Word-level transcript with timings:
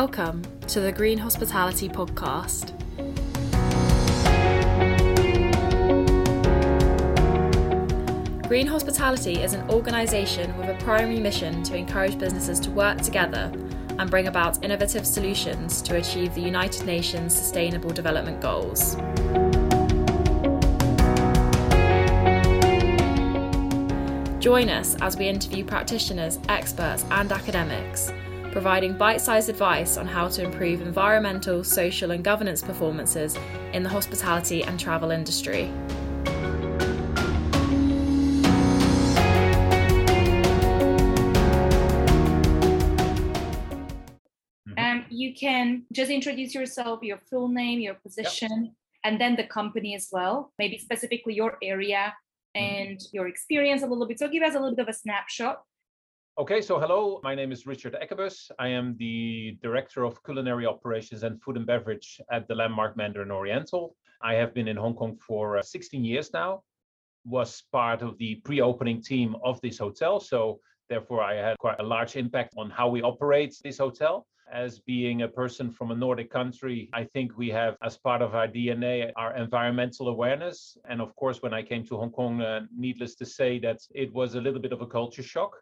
Welcome 0.00 0.42
to 0.66 0.80
the 0.80 0.90
Green 0.90 1.18
Hospitality 1.18 1.88
Podcast. 1.88 2.76
Green 8.48 8.66
Hospitality 8.66 9.40
is 9.40 9.54
an 9.54 9.70
organisation 9.70 10.58
with 10.58 10.68
a 10.68 10.74
primary 10.82 11.20
mission 11.20 11.62
to 11.62 11.76
encourage 11.76 12.18
businesses 12.18 12.58
to 12.58 12.72
work 12.72 13.02
together 13.02 13.52
and 14.00 14.10
bring 14.10 14.26
about 14.26 14.64
innovative 14.64 15.06
solutions 15.06 15.80
to 15.82 15.94
achieve 15.94 16.34
the 16.34 16.42
United 16.42 16.84
Nations 16.84 17.32
Sustainable 17.32 17.90
Development 17.90 18.40
Goals. 18.40 18.96
Join 24.40 24.68
us 24.70 24.96
as 25.00 25.16
we 25.16 25.28
interview 25.28 25.64
practitioners, 25.64 26.40
experts, 26.48 27.04
and 27.12 27.30
academics, 27.30 28.10
providing 28.54 28.96
bite 28.96 29.20
sized 29.20 29.48
advice 29.48 29.96
on 29.96 30.06
how 30.06 30.28
to 30.28 30.40
improve 30.40 30.80
environmental, 30.80 31.64
social, 31.64 32.12
and 32.12 32.22
governance 32.22 32.62
performances 32.62 33.36
in 33.72 33.82
the 33.82 33.88
hospitality 33.88 34.62
and 34.62 34.78
travel 34.78 35.10
industry. 35.10 35.64
Um, 44.78 45.04
you 45.10 45.34
can 45.34 45.82
just 45.90 46.12
introduce 46.12 46.54
yourself, 46.54 47.02
your 47.02 47.18
full 47.28 47.48
name, 47.48 47.80
your 47.80 47.94
position, 47.94 48.76
and 49.02 49.20
then 49.20 49.34
the 49.34 49.48
company 49.48 49.96
as 49.96 50.10
well, 50.12 50.52
maybe 50.60 50.78
specifically 50.78 51.34
your 51.34 51.58
area 51.60 52.14
and 52.54 53.00
your 53.12 53.26
experience 53.26 53.82
a 53.82 53.86
little 53.88 54.06
bit. 54.06 54.20
So 54.20 54.28
give 54.28 54.44
us 54.44 54.54
a 54.54 54.60
little 54.60 54.76
bit 54.76 54.84
of 54.84 54.88
a 54.88 54.96
snapshot. 54.96 55.64
Okay, 56.36 56.60
so 56.60 56.80
hello, 56.80 57.20
my 57.22 57.32
name 57.32 57.52
is 57.52 57.64
Richard 57.64 57.96
Ekkebus. 58.02 58.50
I 58.58 58.66
am 58.66 58.96
the 58.98 59.56
Director 59.62 60.02
of 60.02 60.20
Culinary 60.24 60.66
Operations 60.66 61.22
and 61.22 61.40
Food 61.40 61.56
and 61.56 61.64
Beverage 61.64 62.20
at 62.28 62.48
the 62.48 62.56
Landmark 62.56 62.96
Mandarin 62.96 63.30
Oriental. 63.30 63.94
I 64.20 64.34
have 64.34 64.52
been 64.52 64.66
in 64.66 64.76
Hong 64.76 64.96
Kong 64.96 65.16
for 65.16 65.58
uh, 65.58 65.62
16 65.62 66.04
years 66.04 66.32
now, 66.32 66.64
was 67.24 67.62
part 67.70 68.02
of 68.02 68.18
the 68.18 68.34
pre-opening 68.44 69.00
team 69.00 69.36
of 69.44 69.60
this 69.60 69.78
hotel, 69.78 70.18
so 70.18 70.58
therefore 70.88 71.22
I 71.22 71.34
had 71.34 71.56
quite 71.58 71.78
a 71.78 71.84
large 71.84 72.16
impact 72.16 72.52
on 72.58 72.68
how 72.68 72.88
we 72.88 73.00
operate 73.00 73.54
this 73.62 73.78
hotel. 73.78 74.26
As 74.52 74.80
being 74.80 75.22
a 75.22 75.28
person 75.28 75.70
from 75.70 75.92
a 75.92 75.94
Nordic 75.94 76.32
country, 76.32 76.90
I 76.92 77.04
think 77.04 77.38
we 77.38 77.48
have, 77.50 77.76
as 77.80 77.96
part 77.96 78.22
of 78.22 78.34
our 78.34 78.48
DNA, 78.48 79.12
our 79.14 79.36
environmental 79.36 80.08
awareness. 80.08 80.76
And 80.88 81.00
of 81.00 81.14
course, 81.14 81.42
when 81.42 81.54
I 81.54 81.62
came 81.62 81.86
to 81.86 81.96
Hong 81.96 82.10
Kong, 82.10 82.40
uh, 82.40 82.62
needless 82.76 83.14
to 83.16 83.24
say 83.24 83.60
that 83.60 83.78
it 83.94 84.12
was 84.12 84.34
a 84.34 84.40
little 84.40 84.60
bit 84.60 84.72
of 84.72 84.82
a 84.82 84.86
culture 84.86 85.22
shock. 85.22 85.54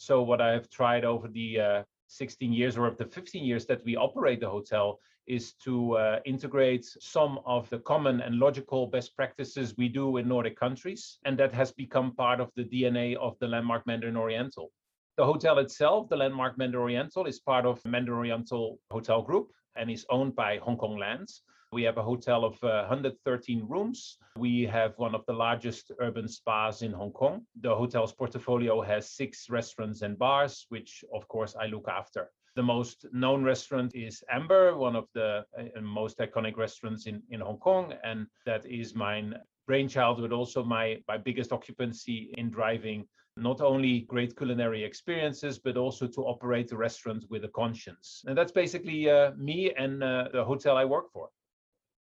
So, 0.00 0.22
what 0.22 0.40
I 0.40 0.52
have 0.52 0.70
tried 0.70 1.04
over 1.04 1.28
the 1.28 1.60
uh, 1.60 1.82
16 2.06 2.54
years 2.54 2.78
or 2.78 2.86
up 2.86 2.96
to 2.96 3.04
15 3.04 3.44
years 3.44 3.66
that 3.66 3.84
we 3.84 3.96
operate 3.96 4.40
the 4.40 4.48
hotel 4.48 4.98
is 5.26 5.52
to 5.64 5.98
uh, 5.98 6.20
integrate 6.24 6.86
some 6.86 7.38
of 7.44 7.68
the 7.68 7.80
common 7.80 8.22
and 8.22 8.36
logical 8.36 8.86
best 8.86 9.14
practices 9.14 9.74
we 9.76 9.90
do 9.90 10.16
in 10.16 10.26
Nordic 10.26 10.58
countries. 10.58 11.18
And 11.26 11.38
that 11.38 11.52
has 11.52 11.70
become 11.70 12.14
part 12.14 12.40
of 12.40 12.50
the 12.56 12.64
DNA 12.64 13.14
of 13.16 13.38
the 13.40 13.46
Landmark 13.48 13.86
Mandarin 13.86 14.16
Oriental. 14.16 14.72
The 15.18 15.26
hotel 15.26 15.58
itself, 15.58 16.08
the 16.08 16.16
Landmark 16.16 16.56
Mandarin 16.56 16.82
Oriental, 16.82 17.26
is 17.26 17.38
part 17.38 17.66
of 17.66 17.84
Mandarin 17.84 18.20
Oriental 18.20 18.78
Hotel 18.90 19.20
Group 19.20 19.52
and 19.76 19.90
is 19.90 20.06
owned 20.08 20.34
by 20.34 20.56
Hong 20.62 20.78
Kong 20.78 20.96
Lands. 20.96 21.42
We 21.72 21.84
have 21.84 21.98
a 21.98 22.02
hotel 22.02 22.44
of 22.44 22.54
uh, 22.64 22.86
113 22.88 23.64
rooms. 23.68 24.18
We 24.36 24.64
have 24.64 24.98
one 24.98 25.14
of 25.14 25.24
the 25.26 25.32
largest 25.32 25.92
urban 26.00 26.26
spas 26.26 26.82
in 26.82 26.90
Hong 26.90 27.12
Kong. 27.12 27.46
The 27.60 27.72
hotel's 27.72 28.12
portfolio 28.12 28.80
has 28.82 29.12
six 29.12 29.48
restaurants 29.48 30.02
and 30.02 30.18
bars, 30.18 30.66
which 30.70 31.04
of 31.14 31.28
course 31.28 31.54
I 31.54 31.66
look 31.66 31.86
after. 31.86 32.32
The 32.56 32.62
most 32.64 33.06
known 33.12 33.44
restaurant 33.44 33.94
is 33.94 34.24
Amber, 34.28 34.76
one 34.76 34.96
of 34.96 35.06
the 35.14 35.44
uh, 35.56 35.80
most 35.80 36.18
iconic 36.18 36.56
restaurants 36.56 37.06
in, 37.06 37.22
in 37.30 37.38
Hong 37.38 37.58
Kong. 37.58 37.94
And 38.02 38.26
that 38.46 38.66
is 38.66 38.96
my 38.96 39.22
brainchild, 39.68 40.20
but 40.20 40.32
also 40.32 40.64
my, 40.64 41.00
my 41.06 41.18
biggest 41.18 41.52
occupancy 41.52 42.34
in 42.36 42.50
driving 42.50 43.06
not 43.36 43.60
only 43.60 44.00
great 44.00 44.36
culinary 44.36 44.82
experiences, 44.82 45.60
but 45.60 45.76
also 45.76 46.08
to 46.08 46.22
operate 46.22 46.66
the 46.66 46.76
restaurant 46.76 47.26
with 47.30 47.44
a 47.44 47.48
conscience. 47.48 48.24
And 48.26 48.36
that's 48.36 48.50
basically 48.50 49.08
uh, 49.08 49.30
me 49.36 49.72
and 49.72 50.02
uh, 50.02 50.28
the 50.32 50.44
hotel 50.44 50.76
I 50.76 50.84
work 50.84 51.12
for. 51.12 51.28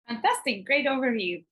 Fantastic, 0.08 0.66
great 0.66 0.86
overview. 0.86 1.44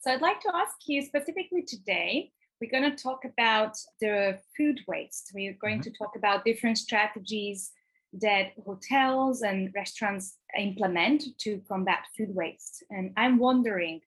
So 0.00 0.10
I'd 0.10 0.20
like 0.20 0.40
to 0.40 0.52
ask 0.54 0.74
you 0.86 1.02
specifically 1.02 1.62
today, 1.66 2.30
we're 2.60 2.70
going 2.70 2.90
to 2.90 3.02
talk 3.02 3.24
about 3.24 3.76
the 4.00 4.38
food 4.56 4.80
waste. 4.86 5.32
We're 5.34 5.56
going 5.60 5.80
mm-hmm. 5.80 5.90
to 5.90 5.98
talk 5.98 6.16
about 6.16 6.44
different 6.44 6.78
strategies 6.78 7.72
that 8.20 8.52
hotels 8.64 9.42
and 9.42 9.72
restaurants 9.74 10.36
implement 10.58 11.24
to 11.40 11.60
combat 11.66 12.06
food 12.16 12.34
waste. 12.34 12.84
And 12.90 13.12
I'm 13.16 13.38
wondering, 13.38 14.00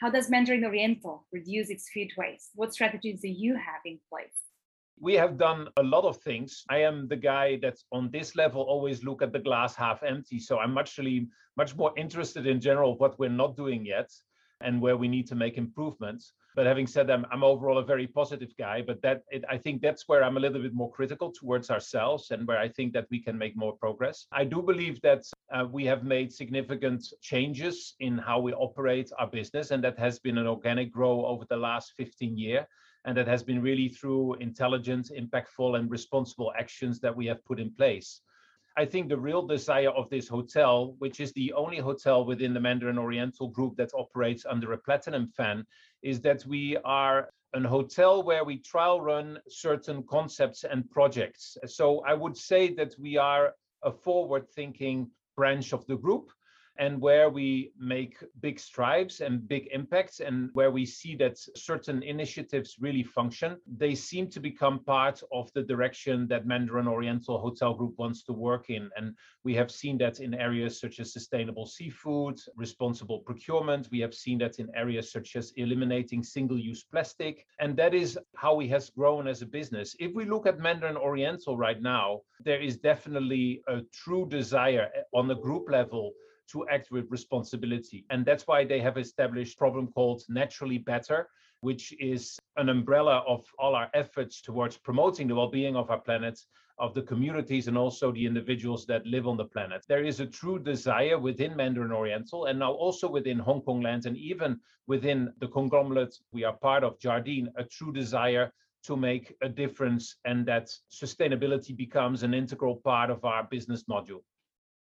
how 0.00 0.10
does 0.10 0.30
Mandarin 0.30 0.64
Oriental 0.64 1.26
reduce 1.32 1.70
its 1.70 1.88
food 1.94 2.10
waste? 2.16 2.50
What 2.54 2.74
strategies 2.74 3.20
do 3.20 3.28
you 3.28 3.54
have 3.54 3.82
in 3.84 4.00
place? 4.10 4.41
We 5.00 5.14
have 5.14 5.36
done 5.36 5.68
a 5.76 5.82
lot 5.82 6.04
of 6.04 6.18
things. 6.18 6.64
I 6.68 6.78
am 6.78 7.08
the 7.08 7.16
guy 7.16 7.58
that's 7.60 7.84
on 7.92 8.10
this 8.10 8.36
level 8.36 8.62
always 8.62 9.04
look 9.04 9.22
at 9.22 9.32
the 9.32 9.38
glass 9.38 9.74
half 9.74 10.02
empty. 10.02 10.38
So 10.38 10.58
I'm 10.58 10.78
actually 10.78 11.28
much 11.56 11.76
more 11.76 11.92
interested 11.96 12.46
in 12.46 12.60
general 12.60 12.96
what 12.98 13.18
we're 13.18 13.28
not 13.28 13.56
doing 13.56 13.84
yet 13.84 14.10
and 14.60 14.80
where 14.80 14.96
we 14.96 15.08
need 15.08 15.26
to 15.26 15.34
make 15.34 15.58
improvements. 15.58 16.32
But 16.54 16.66
having 16.66 16.86
said 16.86 17.06
that, 17.06 17.20
I'm 17.32 17.42
overall 17.42 17.78
a 17.78 17.84
very 17.84 18.06
positive 18.06 18.50
guy. 18.58 18.82
But 18.82 19.00
that 19.02 19.22
it, 19.30 19.42
I 19.48 19.56
think 19.56 19.80
that's 19.80 20.06
where 20.06 20.22
I'm 20.22 20.36
a 20.36 20.40
little 20.40 20.60
bit 20.60 20.74
more 20.74 20.90
critical 20.90 21.32
towards 21.32 21.70
ourselves 21.70 22.30
and 22.30 22.46
where 22.46 22.58
I 22.58 22.68
think 22.68 22.92
that 22.92 23.06
we 23.10 23.20
can 23.20 23.36
make 23.36 23.56
more 23.56 23.74
progress. 23.74 24.26
I 24.32 24.44
do 24.44 24.62
believe 24.62 25.00
that 25.00 25.24
uh, 25.52 25.64
we 25.70 25.84
have 25.86 26.04
made 26.04 26.32
significant 26.32 27.04
changes 27.22 27.94
in 28.00 28.18
how 28.18 28.38
we 28.40 28.52
operate 28.52 29.10
our 29.18 29.26
business, 29.26 29.70
and 29.70 29.82
that 29.84 29.98
has 29.98 30.18
been 30.18 30.38
an 30.38 30.46
organic 30.46 30.92
growth 30.92 31.24
over 31.24 31.44
the 31.48 31.56
last 31.56 31.94
15 31.96 32.36
years. 32.36 32.66
And 33.04 33.16
that 33.16 33.26
has 33.26 33.42
been 33.42 33.60
really 33.60 33.88
through 33.88 34.34
intelligent, 34.34 35.10
impactful, 35.10 35.78
and 35.78 35.90
responsible 35.90 36.52
actions 36.56 37.00
that 37.00 37.14
we 37.14 37.26
have 37.26 37.44
put 37.44 37.58
in 37.58 37.72
place. 37.72 38.20
I 38.76 38.86
think 38.86 39.08
the 39.08 39.18
real 39.18 39.46
desire 39.46 39.90
of 39.90 40.08
this 40.08 40.28
hotel, 40.28 40.94
which 40.98 41.20
is 41.20 41.32
the 41.32 41.52
only 41.52 41.78
hotel 41.78 42.24
within 42.24 42.54
the 42.54 42.60
Mandarin 42.60 42.98
Oriental 42.98 43.48
group 43.48 43.76
that 43.76 43.92
operates 43.94 44.46
under 44.46 44.72
a 44.72 44.78
platinum 44.78 45.26
fan, 45.26 45.66
is 46.02 46.20
that 46.22 46.46
we 46.46 46.78
are 46.84 47.28
an 47.52 47.64
hotel 47.64 48.22
where 48.22 48.44
we 48.44 48.56
trial 48.58 49.00
run 49.00 49.38
certain 49.48 50.02
concepts 50.04 50.64
and 50.64 50.90
projects. 50.90 51.58
So 51.66 52.00
I 52.06 52.14
would 52.14 52.36
say 52.36 52.72
that 52.74 52.94
we 52.98 53.18
are 53.18 53.54
a 53.82 53.92
forward 53.92 54.48
thinking 54.48 55.10
branch 55.36 55.74
of 55.74 55.86
the 55.86 55.96
group 55.96 56.30
and 56.78 57.00
where 57.00 57.28
we 57.28 57.72
make 57.78 58.16
big 58.40 58.58
strides 58.58 59.20
and 59.20 59.46
big 59.46 59.68
impacts 59.72 60.20
and 60.20 60.50
where 60.52 60.70
we 60.70 60.86
see 60.86 61.14
that 61.16 61.38
certain 61.56 62.02
initiatives 62.02 62.76
really 62.80 63.02
function, 63.02 63.56
they 63.76 63.94
seem 63.94 64.28
to 64.30 64.40
become 64.40 64.82
part 64.84 65.22
of 65.32 65.52
the 65.52 65.62
direction 65.62 66.26
that 66.28 66.46
Mandarin 66.46 66.88
Oriental 66.88 67.38
Hotel 67.38 67.74
Group 67.74 67.94
wants 67.98 68.22
to 68.24 68.32
work 68.32 68.70
in. 68.70 68.90
And 68.96 69.14
we 69.44 69.54
have 69.54 69.70
seen 69.70 69.98
that 69.98 70.20
in 70.20 70.34
areas 70.34 70.80
such 70.80 70.98
as 70.98 71.12
sustainable 71.12 71.66
seafood, 71.66 72.38
responsible 72.56 73.20
procurement. 73.20 73.88
We 73.90 74.00
have 74.00 74.14
seen 74.14 74.38
that 74.38 74.58
in 74.58 74.68
areas 74.74 75.12
such 75.12 75.36
as 75.36 75.52
eliminating 75.56 76.22
single 76.22 76.58
use 76.58 76.84
plastic. 76.84 77.46
And 77.60 77.76
that 77.76 77.94
is 77.94 78.18
how 78.34 78.54
we 78.54 78.68
has 78.68 78.90
grown 78.90 79.28
as 79.28 79.42
a 79.42 79.46
business. 79.46 79.94
If 79.98 80.14
we 80.14 80.24
look 80.24 80.46
at 80.46 80.58
Mandarin 80.58 80.96
Oriental 80.96 81.56
right 81.56 81.80
now, 81.80 82.22
there 82.44 82.60
is 82.60 82.78
definitely 82.78 83.62
a 83.68 83.82
true 83.92 84.26
desire 84.28 84.88
on 85.12 85.28
the 85.28 85.36
group 85.36 85.70
level 85.70 86.12
to 86.50 86.66
act 86.68 86.90
with 86.90 87.10
responsibility. 87.10 88.04
And 88.10 88.24
that's 88.24 88.46
why 88.46 88.64
they 88.64 88.80
have 88.80 88.98
established 88.98 89.54
a 89.54 89.58
problem 89.58 89.88
called 89.88 90.22
Naturally 90.28 90.78
Better, 90.78 91.28
which 91.60 91.94
is 92.00 92.38
an 92.56 92.68
umbrella 92.68 93.24
of 93.26 93.44
all 93.58 93.74
our 93.74 93.88
efforts 93.94 94.42
towards 94.42 94.76
promoting 94.76 95.28
the 95.28 95.34
well-being 95.34 95.76
of 95.76 95.90
our 95.90 96.00
planet, 96.00 96.38
of 96.78 96.94
the 96.94 97.02
communities, 97.02 97.68
and 97.68 97.78
also 97.78 98.10
the 98.10 98.26
individuals 98.26 98.84
that 98.86 99.06
live 99.06 99.28
on 99.28 99.36
the 99.36 99.44
planet. 99.44 99.84
There 99.88 100.02
is 100.04 100.20
a 100.20 100.26
true 100.26 100.58
desire 100.58 101.18
within 101.18 101.56
Mandarin 101.56 101.92
Oriental 101.92 102.46
and 102.46 102.58
now 102.58 102.72
also 102.72 103.08
within 103.08 103.38
Hong 103.38 103.62
Kong 103.62 103.80
Land 103.80 104.06
and 104.06 104.16
even 104.16 104.58
within 104.88 105.32
the 105.38 105.48
conglomerate 105.48 106.18
we 106.32 106.42
are 106.44 106.56
part 106.56 106.82
of, 106.82 106.98
Jardine, 106.98 107.48
a 107.56 107.64
true 107.64 107.92
desire 107.92 108.52
to 108.84 108.96
make 108.96 109.36
a 109.42 109.48
difference 109.48 110.16
and 110.24 110.44
that 110.46 110.68
sustainability 110.90 111.76
becomes 111.76 112.24
an 112.24 112.34
integral 112.34 112.76
part 112.76 113.10
of 113.10 113.24
our 113.24 113.44
business 113.44 113.84
module. 113.84 114.22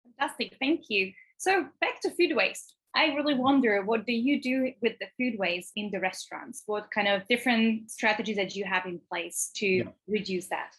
Fantastic, 0.03 0.57
thank 0.59 0.89
you. 0.89 1.13
So 1.43 1.65
back 1.81 1.99
to 2.03 2.09
food 2.09 2.33
waste. 2.37 2.73
I 2.95 3.07
really 3.07 3.33
wonder 3.33 3.81
what 3.83 4.05
do 4.05 4.13
you 4.13 4.41
do 4.41 4.71
with 4.81 4.93
the 5.01 5.07
food 5.17 5.37
waste 5.37 5.73
in 5.75 5.91
the 5.91 5.99
restaurants? 5.99 6.63
What 6.67 6.89
kind 6.89 7.09
of 7.09 7.27
different 7.27 7.91
strategies 7.91 8.37
that 8.37 8.55
you 8.55 8.63
have 8.63 8.85
in 8.85 9.01
place 9.11 9.51
to 9.57 9.67
yeah. 9.67 9.83
reduce 10.07 10.47
that? 10.47 10.71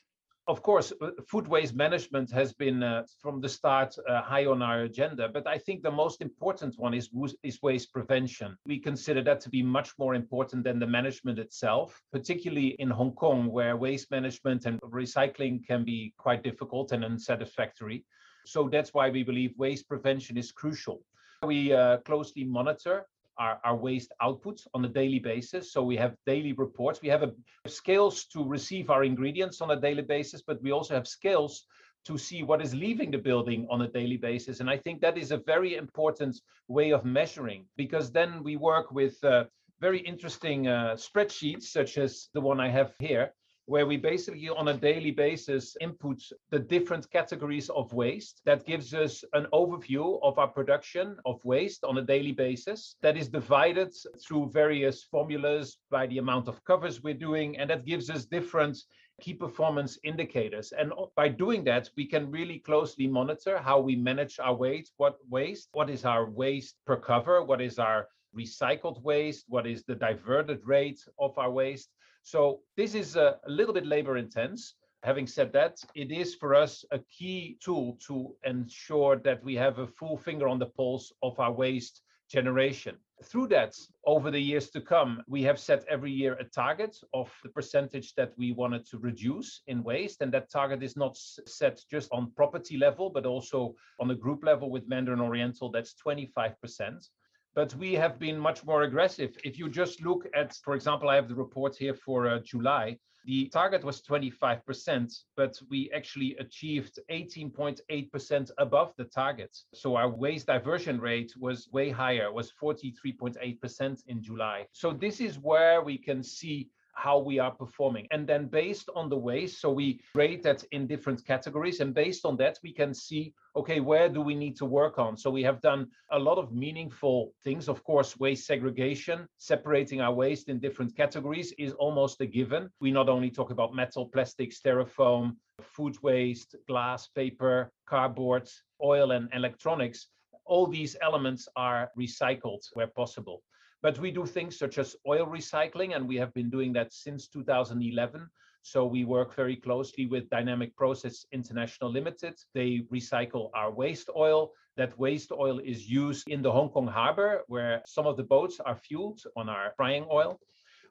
Of 0.49 0.62
course, 0.62 0.90
uh, 1.02 1.11
food 1.28 1.46
waste 1.49 1.75
management 1.75 2.31
has 2.31 2.55
been 2.55 2.82
uh, 2.82 3.02
from 3.20 3.43
the 3.43 3.49
start 3.49 3.94
uh, 4.08 4.22
high 4.22 4.46
on 4.46 4.62
our 4.62 4.81
agenda, 4.84 5.28
but 5.28 5.46
I 5.46 5.58
think 5.58 5.82
the 5.82 5.90
most 5.90 6.22
important 6.22 6.78
one 6.78 6.94
is, 6.94 7.11
is 7.43 7.61
waste 7.61 7.93
prevention. 7.93 8.56
We 8.64 8.78
consider 8.78 9.22
that 9.25 9.40
to 9.43 9.50
be 9.50 9.62
much 9.62 9.90
more 9.99 10.14
important 10.14 10.64
than 10.64 10.78
the 10.78 10.87
management 10.87 11.38
itself, 11.38 12.00
particularly 12.11 12.69
in 12.78 12.88
Hong 12.88 13.12
Kong, 13.12 13.52
where 13.52 13.76
waste 13.76 14.11
management 14.11 14.64
and 14.64 14.81
recycling 14.81 15.66
can 15.66 15.84
be 15.84 16.14
quite 16.16 16.43
difficult 16.43 16.93
and 16.93 17.05
unsatisfactory. 17.05 18.06
So 18.46 18.69
that's 18.69 18.93
why 18.94 19.11
we 19.11 19.23
believe 19.23 19.52
waste 19.56 19.88
prevention 19.88 20.37
is 20.37 20.52
crucial. 20.52 21.00
We 21.43 21.73
uh, 21.73 21.99
closely 21.99 22.44
monitor 22.44 23.06
our, 23.38 23.61
our 23.64 23.76
waste 23.76 24.12
output 24.20 24.64
on 24.75 24.85
a 24.85 24.88
daily 24.88 25.19
basis. 25.19 25.73
So 25.73 25.82
we 25.82 25.96
have 25.96 26.14
daily 26.26 26.52
reports. 26.52 27.02
We 27.02 27.08
have 27.08 27.23
a, 27.23 27.32
scales 27.67 28.25
to 28.26 28.44
receive 28.44 28.91
our 28.91 29.05
ingredients 29.05 29.61
on 29.61 29.70
a 29.70 29.81
daily 29.81 30.02
basis, 30.02 30.43
but 30.43 30.62
we 30.62 30.73
also 30.73 30.94
have 30.94 31.08
scales 31.08 31.67
to 32.05 32.19
see 32.19 32.43
what 32.43 32.61
is 32.61 32.75
leaving 32.75 33.11
the 33.11 33.19
building 33.19 33.67
on 33.70 33.82
a 33.82 33.88
daily 33.88 34.19
basis. 34.19 34.61
And 34.61 34.69
I 34.69 34.76
think 34.76 35.00
that 35.00 35.17
is 35.17 35.32
a 35.32 35.38
very 35.38 35.76
important 35.76 36.38
way 36.69 36.90
of 36.90 37.05
measuring 37.05 37.64
because 37.76 38.12
then 38.12 38.43
we 38.43 38.56
work 38.56 38.93
with 38.93 39.23
uh, 39.25 39.44
very 39.81 40.00
interesting 40.00 40.69
uh, 40.69 40.97
spreadsheets, 40.97 41.64
such 41.64 41.99
as 41.99 42.29
the 42.35 42.40
one 42.40 42.61
I 42.61 42.69
have 42.69 42.93
here, 42.99 43.32
where 43.66 43.87
we 43.87 43.96
basically 43.96 44.49
on 44.49 44.69
a 44.69 44.76
daily 44.76 45.11
basis 45.11 45.76
input 45.81 46.20
the 46.50 46.58
different 46.58 47.11
categories 47.11 47.70
of 47.70 47.93
waste. 47.93 48.43
That 48.44 48.66
gives 48.66 48.93
us 48.93 49.25
an 49.32 49.46
overview 49.52 50.19
of 50.22 50.38
our 50.38 50.49
production 50.49 51.16
of 51.25 51.44
waste 51.44 51.84
on 51.84 51.99
a 51.99 52.02
daily 52.02 52.32
basis. 52.32 52.96
That 53.02 53.16
is 53.16 53.28
divided 53.28 53.94
through 54.22 54.50
various 54.50 55.05
formulas 55.05 55.78
by 55.90 56.06
the 56.06 56.19
amount 56.19 56.49
of 56.49 56.62
covers 56.64 57.02
we're 57.02 57.14
doing, 57.14 57.56
and 57.56 57.70
that 57.70 57.87
gives 57.87 58.11
us 58.11 58.26
different 58.26 58.76
key 59.20 59.32
performance 59.32 59.99
indicators. 60.05 60.72
And 60.72 60.93
by 61.16 61.28
doing 61.28 61.64
that, 61.64 61.88
we 61.96 62.06
can 62.06 62.31
really 62.31 62.58
closely 62.58 63.06
monitor 63.06 63.58
how 63.58 63.81
we 63.81 63.96
manage 63.96 64.38
our 64.40 64.55
waste, 64.55 64.93
what 64.96 65.16
waste, 65.31 65.69
what 65.72 65.88
is 65.88 66.05
our 66.05 66.28
waste 66.28 66.76
per 66.84 66.96
cover, 66.96 67.43
what 67.43 67.61
is 67.61 67.78
our 67.78 68.08
recycled 68.37 69.00
waste, 69.02 69.44
what 69.49 69.66
is 69.66 69.84
the 69.84 69.94
diverted 69.94 70.61
rate 70.64 71.00
of 71.19 71.38
our 71.38 71.50
waste. 71.50 71.90
So 72.25 72.61
this 72.79 72.94
is 72.94 73.17
a, 73.17 73.38
a 73.47 73.50
little 73.50 73.75
bit 73.75 73.85
labor 73.85 74.17
intense. 74.17 74.76
Having 75.03 75.26
said 75.26 75.53
that, 75.53 75.76
it 75.94 76.11
is 76.11 76.35
for 76.35 76.55
us 76.55 76.82
a 76.91 76.99
key 77.00 77.59
tool 77.62 77.99
to 78.06 78.35
ensure 78.44 79.17
that 79.17 79.44
we 79.44 79.55
have 79.56 79.79
a 79.79 79.87
full 79.87 80.17
finger 80.17 80.49
on 80.49 80.59
the 80.59 80.73
pulse 80.79 81.12
of 81.23 81.38
our 81.38 81.53
waste 81.53 82.00
generation. 82.31 82.97
Through 83.25 83.49
that, 83.49 83.76
over 84.06 84.31
the 84.31 84.41
years 84.41 84.71
to 84.71 84.81
come, 84.81 85.23
we 85.29 85.43
have 85.43 85.61
set 85.61 85.85
every 85.87 86.12
year 86.12 86.32
a 86.41 86.44
target 86.44 86.97
of 87.12 87.31
the 87.43 87.50
percentage 87.50 88.15
that 88.15 88.32
we 88.38 88.53
wanted 88.53 88.87
to 88.87 88.99
reduce 88.99 89.61
in 89.67 89.85
waste. 89.85 90.23
And 90.23 90.32
that 90.32 90.50
target 90.50 90.82
is 90.82 90.97
not 90.97 91.19
set 91.19 91.79
just 91.91 92.11
on 92.11 92.32
property 92.35 92.79
level, 92.79 93.11
but 93.11 93.26
also 93.26 93.75
on 94.00 94.09
the 94.09 94.15
group 94.15 94.43
level 94.43 94.71
with 94.71 94.88
Mandarin 94.88 95.21
Oriental, 95.21 95.71
that's 95.71 95.94
25% 96.03 97.06
but 97.55 97.75
we 97.77 97.95
have 97.95 98.19
been 98.19 98.39
much 98.39 98.65
more 98.65 98.83
aggressive. 98.83 99.37
If 99.45 99.59
you 99.59 99.69
just 99.69 100.03
look 100.03 100.27
at, 100.35 100.55
for 100.65 100.75
example, 100.75 101.09
I 101.09 101.15
have 101.15 101.29
the 101.29 101.35
report 101.35 101.77
here 101.77 101.95
for 101.95 102.29
uh, 102.29 102.39
July. 102.41 102.99
The 103.27 103.49
target 103.49 103.83
was 103.85 104.03
25%, 104.03 105.15
but 105.35 105.59
we 105.71 105.91
actually 105.95 106.37
achieved 106.37 106.99
18.8% 107.11 108.51
above 108.59 108.93
the 108.99 109.05
target. 109.05 109.56
So 109.73 109.97
our 109.97 110.11
waste 110.11 110.47
diversion 110.47 111.01
rate 111.01 111.33
was 111.39 111.69
way 111.73 111.89
higher, 111.89 112.31
was 112.31 112.53
43.8% 112.62 114.03
in 114.09 114.23
July. 114.23 114.67
So 114.73 114.93
this 114.93 115.21
is 115.23 115.39
where 115.39 115.81
we 115.81 115.97
can 115.97 116.23
see 116.23 116.69
how 116.96 117.19
we 117.19 117.38
are 117.38 117.50
performing. 117.50 118.06
And 118.11 118.26
then 118.26 118.46
based 118.46 118.88
on 118.94 119.08
the 119.08 119.17
waste, 119.17 119.61
so 119.61 119.70
we 119.70 120.00
rate 120.14 120.43
that 120.44 120.64
in 120.73 120.87
different 120.87 121.25
categories. 121.25 121.81
And 121.81 121.94
based 121.94 122.25
on 122.25 122.37
that, 122.38 122.58
we 122.62 122.73
can 122.73 122.94
see, 122.94 123.35
okay, 123.56 123.81
where 123.81 124.08
do 124.08 124.20
we 124.20 124.35
need 124.35 124.56
to 124.56 124.64
work 124.64 124.99
on? 124.99 125.17
So 125.17 125.31
we 125.31 125.43
have 125.43 125.61
done 125.61 125.88
a 126.11 126.19
lot 126.19 126.38
of 126.38 126.52
meaningful 126.52 127.32
things. 127.43 127.69
Of 127.69 127.85
course, 127.85 128.19
waste 128.19 128.46
segregation, 128.46 129.29
separating 129.38 130.00
our 130.00 130.12
waste 130.12 130.49
in 130.49 130.58
different 130.58 130.96
categories 130.96 131.52
is 131.58 131.73
almost 131.73 132.20
a 132.20 132.26
given. 132.26 132.70
We 132.81 132.91
not 132.91 133.08
only 133.08 133.31
talk 133.31 133.50
about 133.50 133.75
metal, 133.75 134.06
plastic, 134.06 134.52
styrofoam, 134.52 135.37
food 135.61 135.97
waste, 136.02 136.56
glass, 136.69 137.08
paper, 137.08 137.70
cardboard, 137.87 138.49
oil, 138.82 139.12
and 139.12 139.29
electronics. 139.32 140.08
All 140.47 140.67
these 140.67 140.97
elements 141.00 141.49
are 141.56 141.90
recycled 141.99 142.62
where 142.75 142.88
possible. 142.88 143.43
But 143.85 143.99
we 143.99 144.11
do 144.11 144.25
things 144.25 144.59
such 144.59 144.79
as 144.79 144.97
oil 145.07 145.27
recycling, 145.27 145.95
and 145.95 146.09
we 146.09 146.17
have 146.17 146.33
been 146.33 146.49
doing 146.49 146.73
that 146.73 146.91
since 146.95 147.29
2011. 147.29 148.27
So 148.63 148.87
we 148.87 149.05
work 149.05 149.35
very 149.35 149.57
closely 149.57 150.07
with 150.07 150.31
Dynamic 150.31 150.75
Process 150.75 151.27
International 151.33 151.91
Limited. 151.91 152.35
They 152.55 152.87
recycle 152.91 153.51
our 153.53 153.71
waste 153.71 154.09
oil. 154.17 154.53
That 154.79 154.99
waste 154.99 155.33
oil 155.33 155.59
is 155.59 155.87
used 155.87 156.27
in 156.31 156.41
the 156.41 156.51
Hong 156.51 156.71
Kong 156.71 156.87
harbor, 156.87 157.43
where 157.49 157.83
some 157.85 158.07
of 158.07 158.17
the 158.17 158.23
boats 158.23 158.59
are 158.59 158.75
fueled 158.75 159.21
on 159.37 159.51
our 159.51 159.75
frying 159.77 160.07
oil. 160.11 160.41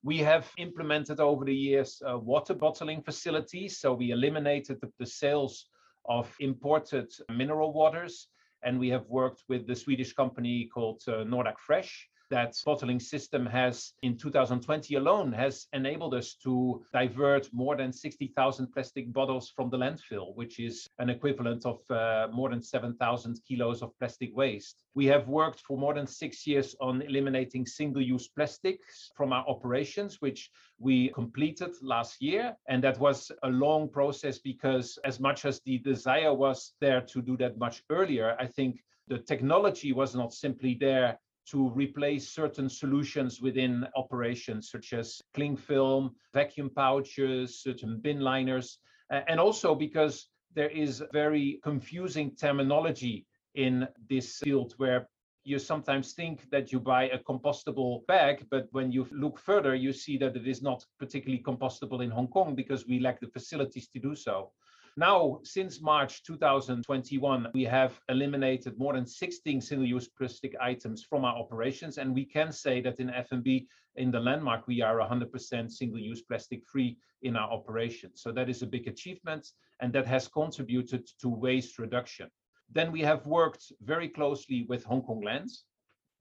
We 0.04 0.20
have 0.20 0.48
implemented 0.60 1.20
over 1.20 1.46
the 1.46 1.56
years 1.56 2.00
uh, 2.08 2.20
water 2.20 2.54
bottling 2.54 3.02
facilities. 3.02 3.80
So 3.80 3.96
we 3.96 4.12
eliminated 4.12 4.80
the, 4.82 4.92
the 5.00 5.08
sales 5.08 5.66
of 6.06 6.32
imported 6.40 7.12
mineral 7.28 7.74
waters. 7.74 8.28
And 8.62 8.80
we 8.80 8.90
have 8.90 9.08
worked 9.08 9.42
with 9.50 9.66
the 9.66 9.76
Swedish 9.76 10.14
company 10.14 10.70
called 10.72 11.02
uh, 11.08 11.24
Nordaq 11.24 11.58
Fresh 11.58 12.08
that 12.34 12.60
bottling 12.66 13.00
system 13.00 13.46
has 13.46 13.94
in 14.02 14.18
2020 14.18 14.96
alone 14.96 15.32
has 15.32 15.68
enabled 15.72 16.16
us 16.16 16.34
to 16.34 16.84
divert 16.92 17.48
more 17.54 17.76
than 17.78 17.94
60,000 17.94 18.74
plastic 18.74 19.14
bottles 19.14 19.52
from 19.56 19.70
the 19.70 19.78
landfill, 19.78 20.36
which 20.36 20.60
is 20.60 20.90
an 20.98 21.12
equivalent 21.12 21.64
of 21.64 21.80
uh, 21.92 22.28
more 22.34 22.50
than 22.50 22.64
7,000 22.64 23.40
kilos 23.48 23.84
of 23.84 23.96
plastic 24.00 24.36
waste. 24.36 24.84
We 24.96 25.06
have 25.06 25.28
worked 25.28 25.60
for 25.60 25.78
more 25.78 25.94
than 25.94 26.08
six 26.08 26.48
years 26.48 26.76
on 26.82 27.04
eliminating 27.04 27.68
single-use 27.68 28.30
plastics 28.30 29.12
from 29.16 29.32
our 29.32 29.48
operations, 29.48 30.20
which 30.20 30.50
we 30.80 31.10
completed 31.10 31.76
last 31.84 32.20
year. 32.20 32.56
And 32.68 32.84
that 32.84 33.00
was 33.00 33.32
a 33.44 33.50
long 33.50 33.90
process 33.90 34.40
because 34.40 34.98
as 35.06 35.20
much 35.20 35.46
as 35.46 35.62
the 35.68 35.78
desire 35.78 36.34
was 36.34 36.74
there 36.82 37.02
to 37.02 37.22
do 37.22 37.38
that 37.38 37.60
much 37.60 37.84
earlier, 37.92 38.36
I 38.40 38.48
think 38.48 38.80
the 39.08 39.20
technology 39.20 39.92
was 39.92 40.16
not 40.16 40.34
simply 40.34 40.74
there 40.80 41.20
to 41.50 41.70
replace 41.70 42.30
certain 42.30 42.70
solutions 42.70 43.42
within 43.42 43.86
operations, 43.96 44.70
such 44.70 44.94
as 44.94 45.22
cling 45.34 45.58
film, 45.58 46.16
vacuum 46.34 46.70
pouches, 46.70 47.62
certain 47.62 48.00
bin 48.00 48.20
liners, 48.20 48.80
and 49.10 49.40
also 49.40 49.76
because 49.76 50.30
there 50.56 50.70
is 50.70 51.04
very 51.12 51.60
confusing 51.64 52.36
terminology 52.36 53.26
in 53.56 53.88
this 54.10 54.38
field 54.38 54.74
where 54.78 55.08
you 55.46 55.60
sometimes 55.60 56.14
think 56.14 56.50
that 56.52 56.72
you 56.72 56.80
buy 56.80 57.10
a 57.10 57.20
compostable 57.20 58.06
bag, 58.08 58.46
but 58.50 58.68
when 58.72 58.92
you 58.92 59.06
look 59.12 59.38
further, 59.38 59.76
you 59.76 59.92
see 59.92 60.18
that 60.18 60.36
it 60.36 60.48
is 60.48 60.62
not 60.62 60.86
particularly 61.00 61.44
compostable 61.44 62.04
in 62.04 62.10
Hong 62.10 62.30
Kong 62.30 62.56
because 62.56 62.88
we 62.88 63.00
lack 63.00 63.20
the 63.20 63.28
facilities 63.28 63.90
to 63.90 64.00
do 64.00 64.16
so. 64.16 64.52
Now, 64.96 65.40
since 65.44 65.82
March 65.82 66.22
2021, 66.24 67.48
we 67.56 67.64
have 67.64 68.00
eliminated 68.10 68.78
more 68.78 68.94
than 68.94 69.08
16 69.08 69.60
single-use 69.60 70.10
plastic 70.10 70.56
items 70.62 71.04
from 71.04 71.26
our 71.26 71.36
operations, 71.36 71.98
and 71.98 72.14
we 72.14 72.26
can 72.26 72.52
say 72.52 72.80
that 72.82 73.00
in 73.00 73.10
F&B, 73.10 73.68
in 73.96 74.12
the 74.12 74.20
landmark, 74.20 74.68
we 74.68 74.84
are 74.84 75.00
100% 75.00 75.72
single-use 75.72 76.22
plastic 76.22 76.64
free 76.66 76.96
in 77.24 77.36
our 77.36 77.52
operations. 77.52 78.22
So 78.22 78.32
that 78.34 78.50
is 78.50 78.62
a 78.62 78.68
big 78.68 78.88
achievement, 78.88 79.50
and 79.80 79.92
that 79.94 80.06
has 80.06 80.28
contributed 80.28 81.10
to 81.22 81.28
waste 81.30 81.80
reduction. 81.80 82.30
Then 82.72 82.92
we 82.92 83.02
have 83.02 83.26
worked 83.26 83.72
very 83.82 84.10
closely 84.10 84.68
with 84.70 84.84
Hong 84.84 85.02
Kong 85.02 85.24
Lands, 85.24 85.66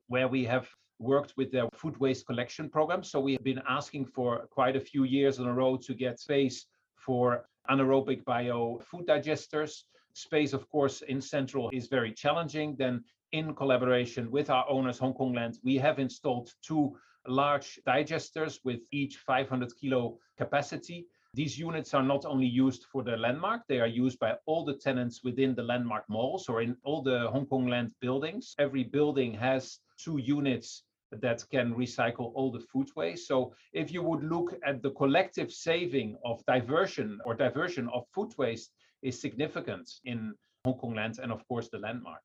where 0.09 0.29
we 0.29 0.45
have 0.45 0.67
worked 0.99 1.35
with 1.37 1.53
their 1.53 1.69
food 1.75 1.99
waste 1.99 2.25
collection 2.27 2.71
program. 2.71 3.03
So 3.05 3.21
we 3.21 3.33
have 3.33 3.45
been 3.45 3.63
asking 3.69 4.07
for 4.07 4.47
quite 4.51 4.77
a 4.77 4.81
few 4.81 5.05
years 5.05 5.39
in 5.39 5.47
a 5.47 5.53
row 5.53 5.77
to 5.77 5.95
get 5.95 6.21
space 6.21 6.65
for 6.97 7.45
anaerobic 7.71 8.25
bio 8.25 8.81
food 8.85 9.07
digesters. 9.07 9.85
Space, 10.15 10.53
of 10.53 10.69
course, 10.69 11.03
in 11.03 11.21
Central 11.21 11.71
is 11.73 11.87
very 11.87 12.13
challenging. 12.13 12.77
Then, 12.77 13.03
in 13.33 13.55
collaboration 13.55 14.31
with 14.31 14.51
our 14.51 14.69
owners, 14.69 14.99
Hong 14.99 15.15
Kong 15.15 15.33
Land, 15.33 15.59
we 15.65 15.77
have 15.77 15.99
installed 15.99 16.53
two 16.63 16.97
large 17.27 17.81
digesters 17.87 18.59
with 18.65 18.81
each 18.91 19.17
500 19.19 19.73
kilo 19.81 20.19
capacity. 20.37 21.07
These 21.35 21.59
units 21.59 21.95
are 21.95 22.03
not 22.03 22.27
only 22.27 22.47
used 22.47 22.85
for 22.93 23.03
the 23.03 23.17
landmark, 23.17 23.63
they 23.67 23.81
are 23.81 23.87
used 23.87 24.19
by 24.19 24.37
all 24.45 24.67
the 24.67 24.75
tenants 24.75 25.25
within 25.25 25.55
the 25.55 25.63
landmark 25.63 26.05
malls 26.11 26.49
or 26.49 26.61
in 26.61 26.77
all 26.85 27.01
the 27.01 27.31
Hong 27.31 27.47
Kong 27.47 27.69
Land 27.69 27.95
buildings. 28.01 28.55
Every 28.59 28.85
building 28.85 29.33
has 29.35 29.79
two 29.97 30.19
units 30.19 30.83
that 31.21 31.45
can 31.51 31.75
recycle 31.75 32.33
all 32.35 32.51
the 32.51 32.61
food 32.61 32.89
waste. 32.97 33.29
So 33.29 33.55
if 33.73 33.93
you 33.93 34.03
would 34.03 34.25
look 34.25 34.55
at 34.65 34.83
the 34.83 34.91
collective 34.91 35.53
saving 35.53 36.17
of 36.25 36.45
diversion 36.47 37.19
or 37.25 37.35
diversion 37.35 37.89
of 37.93 38.05
food 38.15 38.33
waste 38.39 38.73
is 39.03 39.21
significant 39.21 39.91
in 40.05 40.35
Hong 40.65 40.79
Kong 40.79 40.95
land 40.95 41.19
and 41.23 41.33
of 41.33 41.47
course 41.49 41.69
the 41.69 41.79
landmark. 41.79 42.23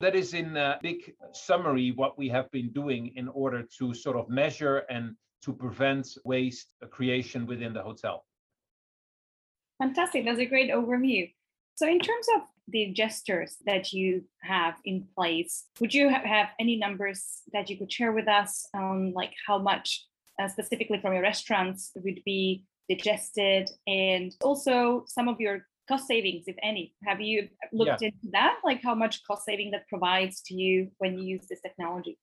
That 0.00 0.14
is 0.14 0.34
in 0.34 0.56
a 0.56 0.78
big 0.82 1.14
summary 1.32 1.92
what 1.92 2.18
we 2.18 2.28
have 2.28 2.50
been 2.50 2.70
doing 2.72 3.12
in 3.16 3.28
order 3.28 3.66
to 3.78 3.94
sort 3.94 4.16
of 4.16 4.28
measure 4.28 4.78
and 4.90 5.16
to 5.42 5.52
prevent 5.52 6.16
waste 6.24 6.68
creation 6.90 7.46
within 7.46 7.72
the 7.72 7.82
hotel. 7.82 8.24
Fantastic. 9.78 10.24
That's 10.24 10.38
a 10.38 10.46
great 10.46 10.70
overview. 10.70 11.32
So, 11.74 11.86
in 11.88 11.98
terms 11.98 12.26
of 12.36 12.42
the 12.68 12.94
digesters 12.94 13.54
that 13.66 13.92
you 13.92 14.24
have 14.42 14.74
in 14.84 15.06
place, 15.14 15.64
would 15.80 15.92
you 15.92 16.08
have 16.08 16.48
any 16.58 16.76
numbers 16.76 17.42
that 17.52 17.68
you 17.68 17.76
could 17.78 17.92
share 17.92 18.12
with 18.12 18.28
us 18.28 18.66
on 18.74 19.12
like 19.12 19.32
how 19.46 19.58
much 19.58 20.06
uh, 20.40 20.48
specifically 20.48 20.98
from 21.00 21.12
your 21.12 21.22
restaurants 21.22 21.92
would 21.96 22.20
be 22.24 22.64
digested 22.88 23.70
and 23.86 24.34
also 24.42 25.04
some 25.08 25.28
of 25.28 25.40
your 25.40 25.66
cost 25.88 26.06
savings, 26.06 26.44
if 26.46 26.56
any? 26.62 26.94
Have 27.04 27.20
you 27.20 27.48
looked 27.72 28.02
yeah. 28.02 28.08
into 28.08 28.30
that? 28.32 28.56
Like 28.64 28.82
how 28.82 28.94
much 28.94 29.22
cost 29.26 29.44
saving 29.44 29.70
that 29.72 29.88
provides 29.88 30.40
to 30.46 30.54
you 30.54 30.90
when 30.98 31.18
you 31.18 31.24
use 31.24 31.46
this 31.48 31.60
technology? 31.60 32.18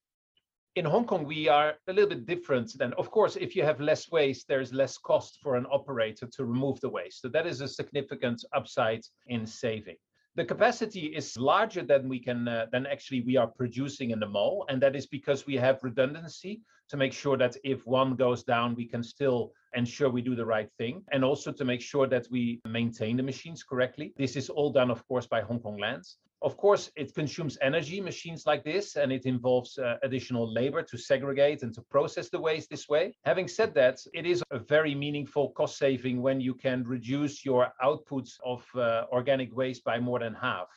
in 0.76 0.86
Hong 0.86 1.06
Kong, 1.06 1.26
we 1.26 1.50
are 1.50 1.74
a 1.88 1.94
little 1.94 2.10
bit 2.10 2.26
different 2.26 2.78
than, 2.78 2.94
of 2.94 3.12
course, 3.12 3.36
if 3.36 3.56
you 3.56 3.64
have 3.64 3.82
less 3.82 4.10
waste, 4.10 4.48
there's 4.48 4.72
less 4.72 4.98
cost 4.98 5.38
for 5.44 5.56
an 5.58 5.66
operator 5.70 6.28
to 6.28 6.46
remove 6.46 6.80
the 6.80 6.90
waste. 6.90 7.22
So 7.22 7.28
that 7.30 7.46
is 7.46 7.60
a 7.60 7.68
significant 7.68 8.46
upside 8.56 9.02
in 9.28 9.46
saving. 9.46 9.98
The 10.36 10.46
capacity 10.46 11.08
is 11.08 11.38
larger 11.38 11.84
than 11.84 12.08
we 12.08 12.18
can, 12.18 12.48
uh, 12.48 12.68
than 12.72 12.86
actually 12.86 13.22
we 13.22 13.36
are 13.36 13.48
producing 13.48 14.12
in 14.12 14.20
the 14.20 14.28
mall. 14.28 14.66
And 14.70 14.82
that 14.82 14.96
is 14.96 15.06
because 15.06 15.46
we 15.46 15.58
have 15.58 15.84
redundancy 15.84 16.62
to 16.88 16.96
make 16.96 17.12
sure 17.12 17.38
that 17.38 17.58
if 17.66 17.86
one 17.86 18.16
goes 18.16 18.44
down, 18.44 18.76
we 18.76 18.86
can 18.86 19.04
still 19.04 19.52
ensure 19.74 20.10
we 20.10 20.22
do 20.22 20.36
the 20.36 20.46
right 20.46 20.70
thing. 20.78 21.04
And 21.12 21.26
also 21.26 21.52
to 21.52 21.66
make 21.66 21.82
sure 21.82 22.08
that 22.08 22.28
we 22.32 22.62
maintain 22.66 23.18
the 23.18 23.24
machines 23.24 23.62
correctly. 23.62 24.14
This 24.18 24.38
is 24.38 24.50
all 24.50 24.72
done, 24.72 24.90
of 24.90 25.06
course, 25.08 25.28
by 25.28 25.42
Hong 25.42 25.60
Kong 25.60 25.78
Land. 25.78 26.06
Of 26.44 26.58
course, 26.58 26.90
it 26.96 27.14
consumes 27.14 27.60
energy, 27.62 28.02
machines 28.02 28.48
like 28.48 28.64
this, 28.64 28.96
and 28.96 29.12
it 29.12 29.28
involves 29.28 29.78
uh, 29.78 29.98
additional 30.02 30.52
labor 30.52 30.82
to 30.82 30.98
segregate 30.98 31.62
and 31.62 31.72
to 31.76 31.82
process 31.84 32.30
the 32.30 32.40
waste 32.40 32.72
this 32.72 32.90
way. 32.90 33.14
Having 33.26 33.48
said 33.48 33.76
that, 33.76 34.00
it 34.14 34.26
is 34.26 34.44
a 34.50 34.58
very 34.58 34.96
meaningful 34.96 35.52
cost 35.52 35.78
saving 35.78 36.20
when 36.20 36.42
you 36.42 36.56
can 36.56 36.84
reduce 36.84 37.46
your 37.46 37.72
outputs 37.84 38.40
of 38.44 38.66
uh, 38.76 39.06
organic 39.12 39.56
waste 39.56 39.84
by 39.84 40.00
more 40.00 40.18
than 40.18 40.34
half. 40.34 40.70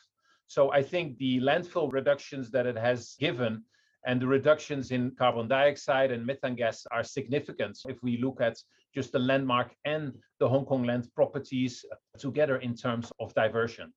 So 0.45 0.71
I 0.71 0.83
think 0.83 1.17
the 1.17 1.39
landfill 1.39 1.91
reductions 1.91 2.51
that 2.51 2.67
it 2.67 2.77
has 2.77 3.15
given 3.19 3.63
and 4.05 4.21
the 4.21 4.27
reductions 4.27 4.91
in 4.91 5.15
carbon 5.17 5.47
dioxide 5.47 6.11
and 6.11 6.23
methane 6.23 6.55
gas 6.55 6.85
are 6.91 7.03
significant 7.03 7.79
if 7.87 8.03
we 8.03 8.17
look 8.17 8.39
at 8.39 8.55
just 8.93 9.11
the 9.11 9.19
landmark 9.19 9.75
and 9.83 10.13
the 10.39 10.47
Hong 10.47 10.65
Kong 10.65 10.83
land 10.83 11.07
properties 11.15 11.83
together 12.19 12.57
in 12.57 12.75
terms 12.75 13.11
of 13.19 13.33
diversion. 13.33 13.91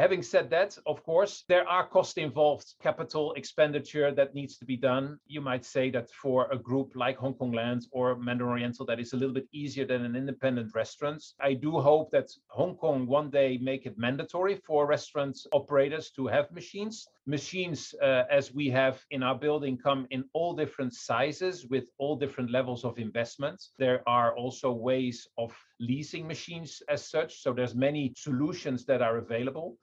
Having 0.00 0.22
said 0.22 0.48
that, 0.48 0.78
of 0.86 1.04
course, 1.04 1.44
there 1.46 1.68
are 1.68 1.86
costs 1.86 2.16
involved, 2.16 2.72
capital 2.82 3.34
expenditure 3.34 4.10
that 4.12 4.34
needs 4.34 4.56
to 4.56 4.64
be 4.64 4.74
done. 4.74 5.18
You 5.26 5.42
might 5.42 5.62
say 5.62 5.90
that 5.90 6.08
for 6.08 6.48
a 6.50 6.56
group 6.56 6.92
like 6.94 7.18
Hong 7.18 7.34
Kong 7.34 7.52
Land 7.52 7.86
or 7.90 8.16
Mandarin 8.16 8.48
Oriental, 8.48 8.86
that 8.86 8.98
is 8.98 9.12
a 9.12 9.16
little 9.18 9.34
bit 9.34 9.46
easier 9.52 9.84
than 9.84 10.06
an 10.06 10.16
independent 10.16 10.74
restaurant. 10.74 11.22
I 11.38 11.52
do 11.52 11.72
hope 11.78 12.10
that 12.12 12.30
Hong 12.48 12.76
Kong 12.76 13.06
one 13.06 13.28
day 13.28 13.58
make 13.60 13.84
it 13.84 13.98
mandatory 13.98 14.54
for 14.66 14.86
restaurant 14.86 15.36
operators 15.52 16.10
to 16.12 16.26
have 16.28 16.50
machines. 16.50 17.06
Machines, 17.26 17.94
uh, 18.02 18.24
as 18.30 18.54
we 18.54 18.70
have 18.70 19.04
in 19.10 19.22
our 19.22 19.34
building, 19.34 19.76
come 19.76 20.06
in 20.08 20.24
all 20.32 20.54
different 20.54 20.94
sizes 20.94 21.66
with 21.66 21.84
all 21.98 22.16
different 22.16 22.50
levels 22.50 22.86
of 22.86 22.98
investment. 22.98 23.62
There 23.78 24.02
are 24.08 24.34
also 24.34 24.72
ways 24.72 25.28
of 25.36 25.54
leasing 25.78 26.26
machines 26.26 26.82
as 26.88 27.06
such. 27.06 27.42
So 27.42 27.52
there's 27.52 27.74
many 27.74 28.14
solutions 28.16 28.86
that 28.86 29.02
are 29.02 29.18
available. 29.18 29.76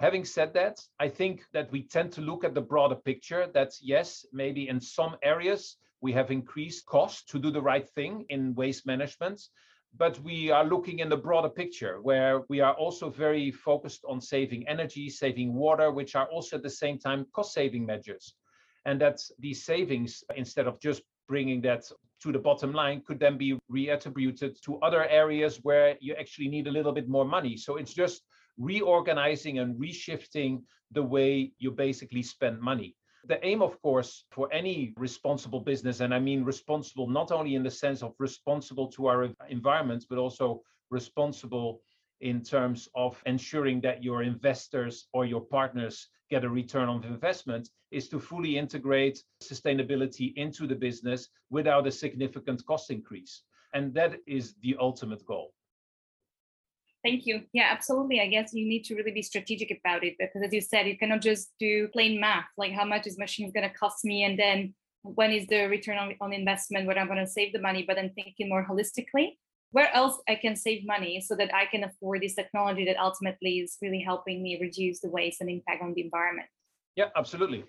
Having 0.00 0.24
said 0.24 0.54
that, 0.54 0.80
I 0.98 1.10
think 1.10 1.44
that 1.52 1.70
we 1.70 1.82
tend 1.82 2.10
to 2.12 2.22
look 2.22 2.42
at 2.42 2.54
the 2.54 2.62
broader 2.62 2.94
picture 2.94 3.48
that 3.52 3.74
yes, 3.82 4.24
maybe 4.32 4.66
in 4.66 4.80
some 4.80 5.16
areas 5.22 5.76
we 6.00 6.10
have 6.12 6.30
increased 6.30 6.86
costs 6.86 7.22
to 7.30 7.38
do 7.38 7.50
the 7.50 7.60
right 7.60 7.86
thing 7.86 8.24
in 8.30 8.54
waste 8.54 8.86
management, 8.86 9.42
but 9.98 10.18
we 10.20 10.50
are 10.50 10.64
looking 10.64 11.00
in 11.00 11.10
the 11.10 11.18
broader 11.18 11.50
picture 11.50 12.00
where 12.00 12.44
we 12.48 12.60
are 12.60 12.72
also 12.72 13.10
very 13.10 13.50
focused 13.50 14.02
on 14.08 14.22
saving 14.22 14.66
energy, 14.66 15.10
saving 15.10 15.52
water, 15.52 15.90
which 15.90 16.16
are 16.16 16.28
also 16.28 16.56
at 16.56 16.62
the 16.62 16.70
same 16.70 16.98
time 16.98 17.26
cost 17.34 17.52
saving 17.52 17.84
measures. 17.84 18.34
And 18.86 18.98
that 19.02 19.20
these 19.38 19.66
savings, 19.66 20.24
instead 20.34 20.66
of 20.66 20.80
just 20.80 21.02
bringing 21.28 21.60
that 21.60 21.84
to 22.22 22.32
the 22.32 22.38
bottom 22.38 22.72
line 22.72 23.02
could 23.06 23.20
then 23.20 23.36
be 23.36 23.58
reattributed 23.70 24.58
to 24.62 24.78
other 24.78 25.06
areas 25.08 25.58
where 25.62 25.98
you 26.00 26.14
actually 26.14 26.48
need 26.48 26.68
a 26.68 26.72
little 26.72 26.92
bit 26.92 27.06
more 27.06 27.26
money. 27.26 27.58
So 27.58 27.76
it's 27.76 27.92
just 27.92 28.22
reorganizing 28.60 29.58
and 29.58 29.74
reshifting 29.80 30.62
the 30.92 31.02
way 31.02 31.52
you 31.58 31.70
basically 31.70 32.22
spend 32.22 32.60
money. 32.60 32.94
The 33.26 33.44
aim, 33.44 33.62
of 33.62 33.80
course, 33.82 34.24
for 34.30 34.52
any 34.52 34.94
responsible 34.96 35.60
business, 35.60 36.00
and 36.00 36.14
I 36.14 36.20
mean 36.20 36.44
responsible 36.44 37.08
not 37.08 37.32
only 37.32 37.54
in 37.54 37.62
the 37.62 37.70
sense 37.70 38.02
of 38.02 38.14
responsible 38.18 38.88
to 38.92 39.06
our 39.06 39.28
environment, 39.48 40.06
but 40.08 40.18
also 40.18 40.62
responsible 40.90 41.80
in 42.20 42.42
terms 42.42 42.88
of 42.94 43.22
ensuring 43.26 43.80
that 43.80 44.04
your 44.04 44.22
investors 44.22 45.08
or 45.12 45.24
your 45.24 45.40
partners 45.40 46.08
get 46.30 46.44
a 46.44 46.48
return 46.48 46.88
on 46.88 47.02
investment 47.04 47.70
is 47.90 48.08
to 48.08 48.20
fully 48.20 48.56
integrate 48.56 49.22
sustainability 49.42 50.34
into 50.36 50.66
the 50.66 50.74
business 50.74 51.28
without 51.50 51.86
a 51.86 51.92
significant 51.92 52.64
cost 52.66 52.90
increase. 52.90 53.42
And 53.74 53.94
that 53.94 54.18
is 54.26 54.54
the 54.62 54.76
ultimate 54.78 55.24
goal. 55.24 55.52
Thank 57.02 57.26
you. 57.26 57.42
Yeah, 57.52 57.68
absolutely. 57.70 58.20
I 58.20 58.26
guess 58.26 58.52
you 58.52 58.68
need 58.68 58.84
to 58.84 58.94
really 58.94 59.12
be 59.12 59.22
strategic 59.22 59.70
about 59.70 60.04
it 60.04 60.16
because, 60.18 60.42
as 60.44 60.52
you 60.52 60.60
said, 60.60 60.86
you 60.86 60.98
cannot 60.98 61.22
just 61.22 61.50
do 61.58 61.88
plain 61.88 62.20
math 62.20 62.44
like 62.58 62.72
how 62.72 62.84
much 62.84 63.06
is 63.06 63.18
machines 63.18 63.52
going 63.52 63.68
to 63.68 63.74
cost 63.74 64.04
me 64.04 64.24
and 64.24 64.38
then 64.38 64.74
when 65.02 65.30
is 65.30 65.46
the 65.46 65.64
return 65.64 65.96
on, 65.96 66.14
on 66.20 66.34
investment, 66.34 66.86
when 66.86 66.98
I'm 66.98 67.06
going 67.06 67.24
to 67.24 67.26
save 67.26 67.54
the 67.54 67.60
money, 67.60 67.84
but 67.86 67.96
then 67.96 68.12
thinking 68.14 68.50
more 68.50 68.66
holistically 68.68 69.36
where 69.72 69.94
else 69.94 70.20
I 70.28 70.34
can 70.34 70.56
save 70.56 70.84
money 70.84 71.20
so 71.20 71.36
that 71.36 71.54
I 71.54 71.66
can 71.66 71.84
afford 71.84 72.22
this 72.22 72.34
technology 72.34 72.84
that 72.86 72.98
ultimately 72.98 73.60
is 73.60 73.76
really 73.80 74.00
helping 74.00 74.42
me 74.42 74.58
reduce 74.60 75.00
the 75.00 75.08
waste 75.08 75.40
and 75.40 75.48
impact 75.48 75.82
on 75.82 75.94
the 75.94 76.02
environment. 76.02 76.48
Yeah, 76.96 77.06
absolutely. 77.16 77.64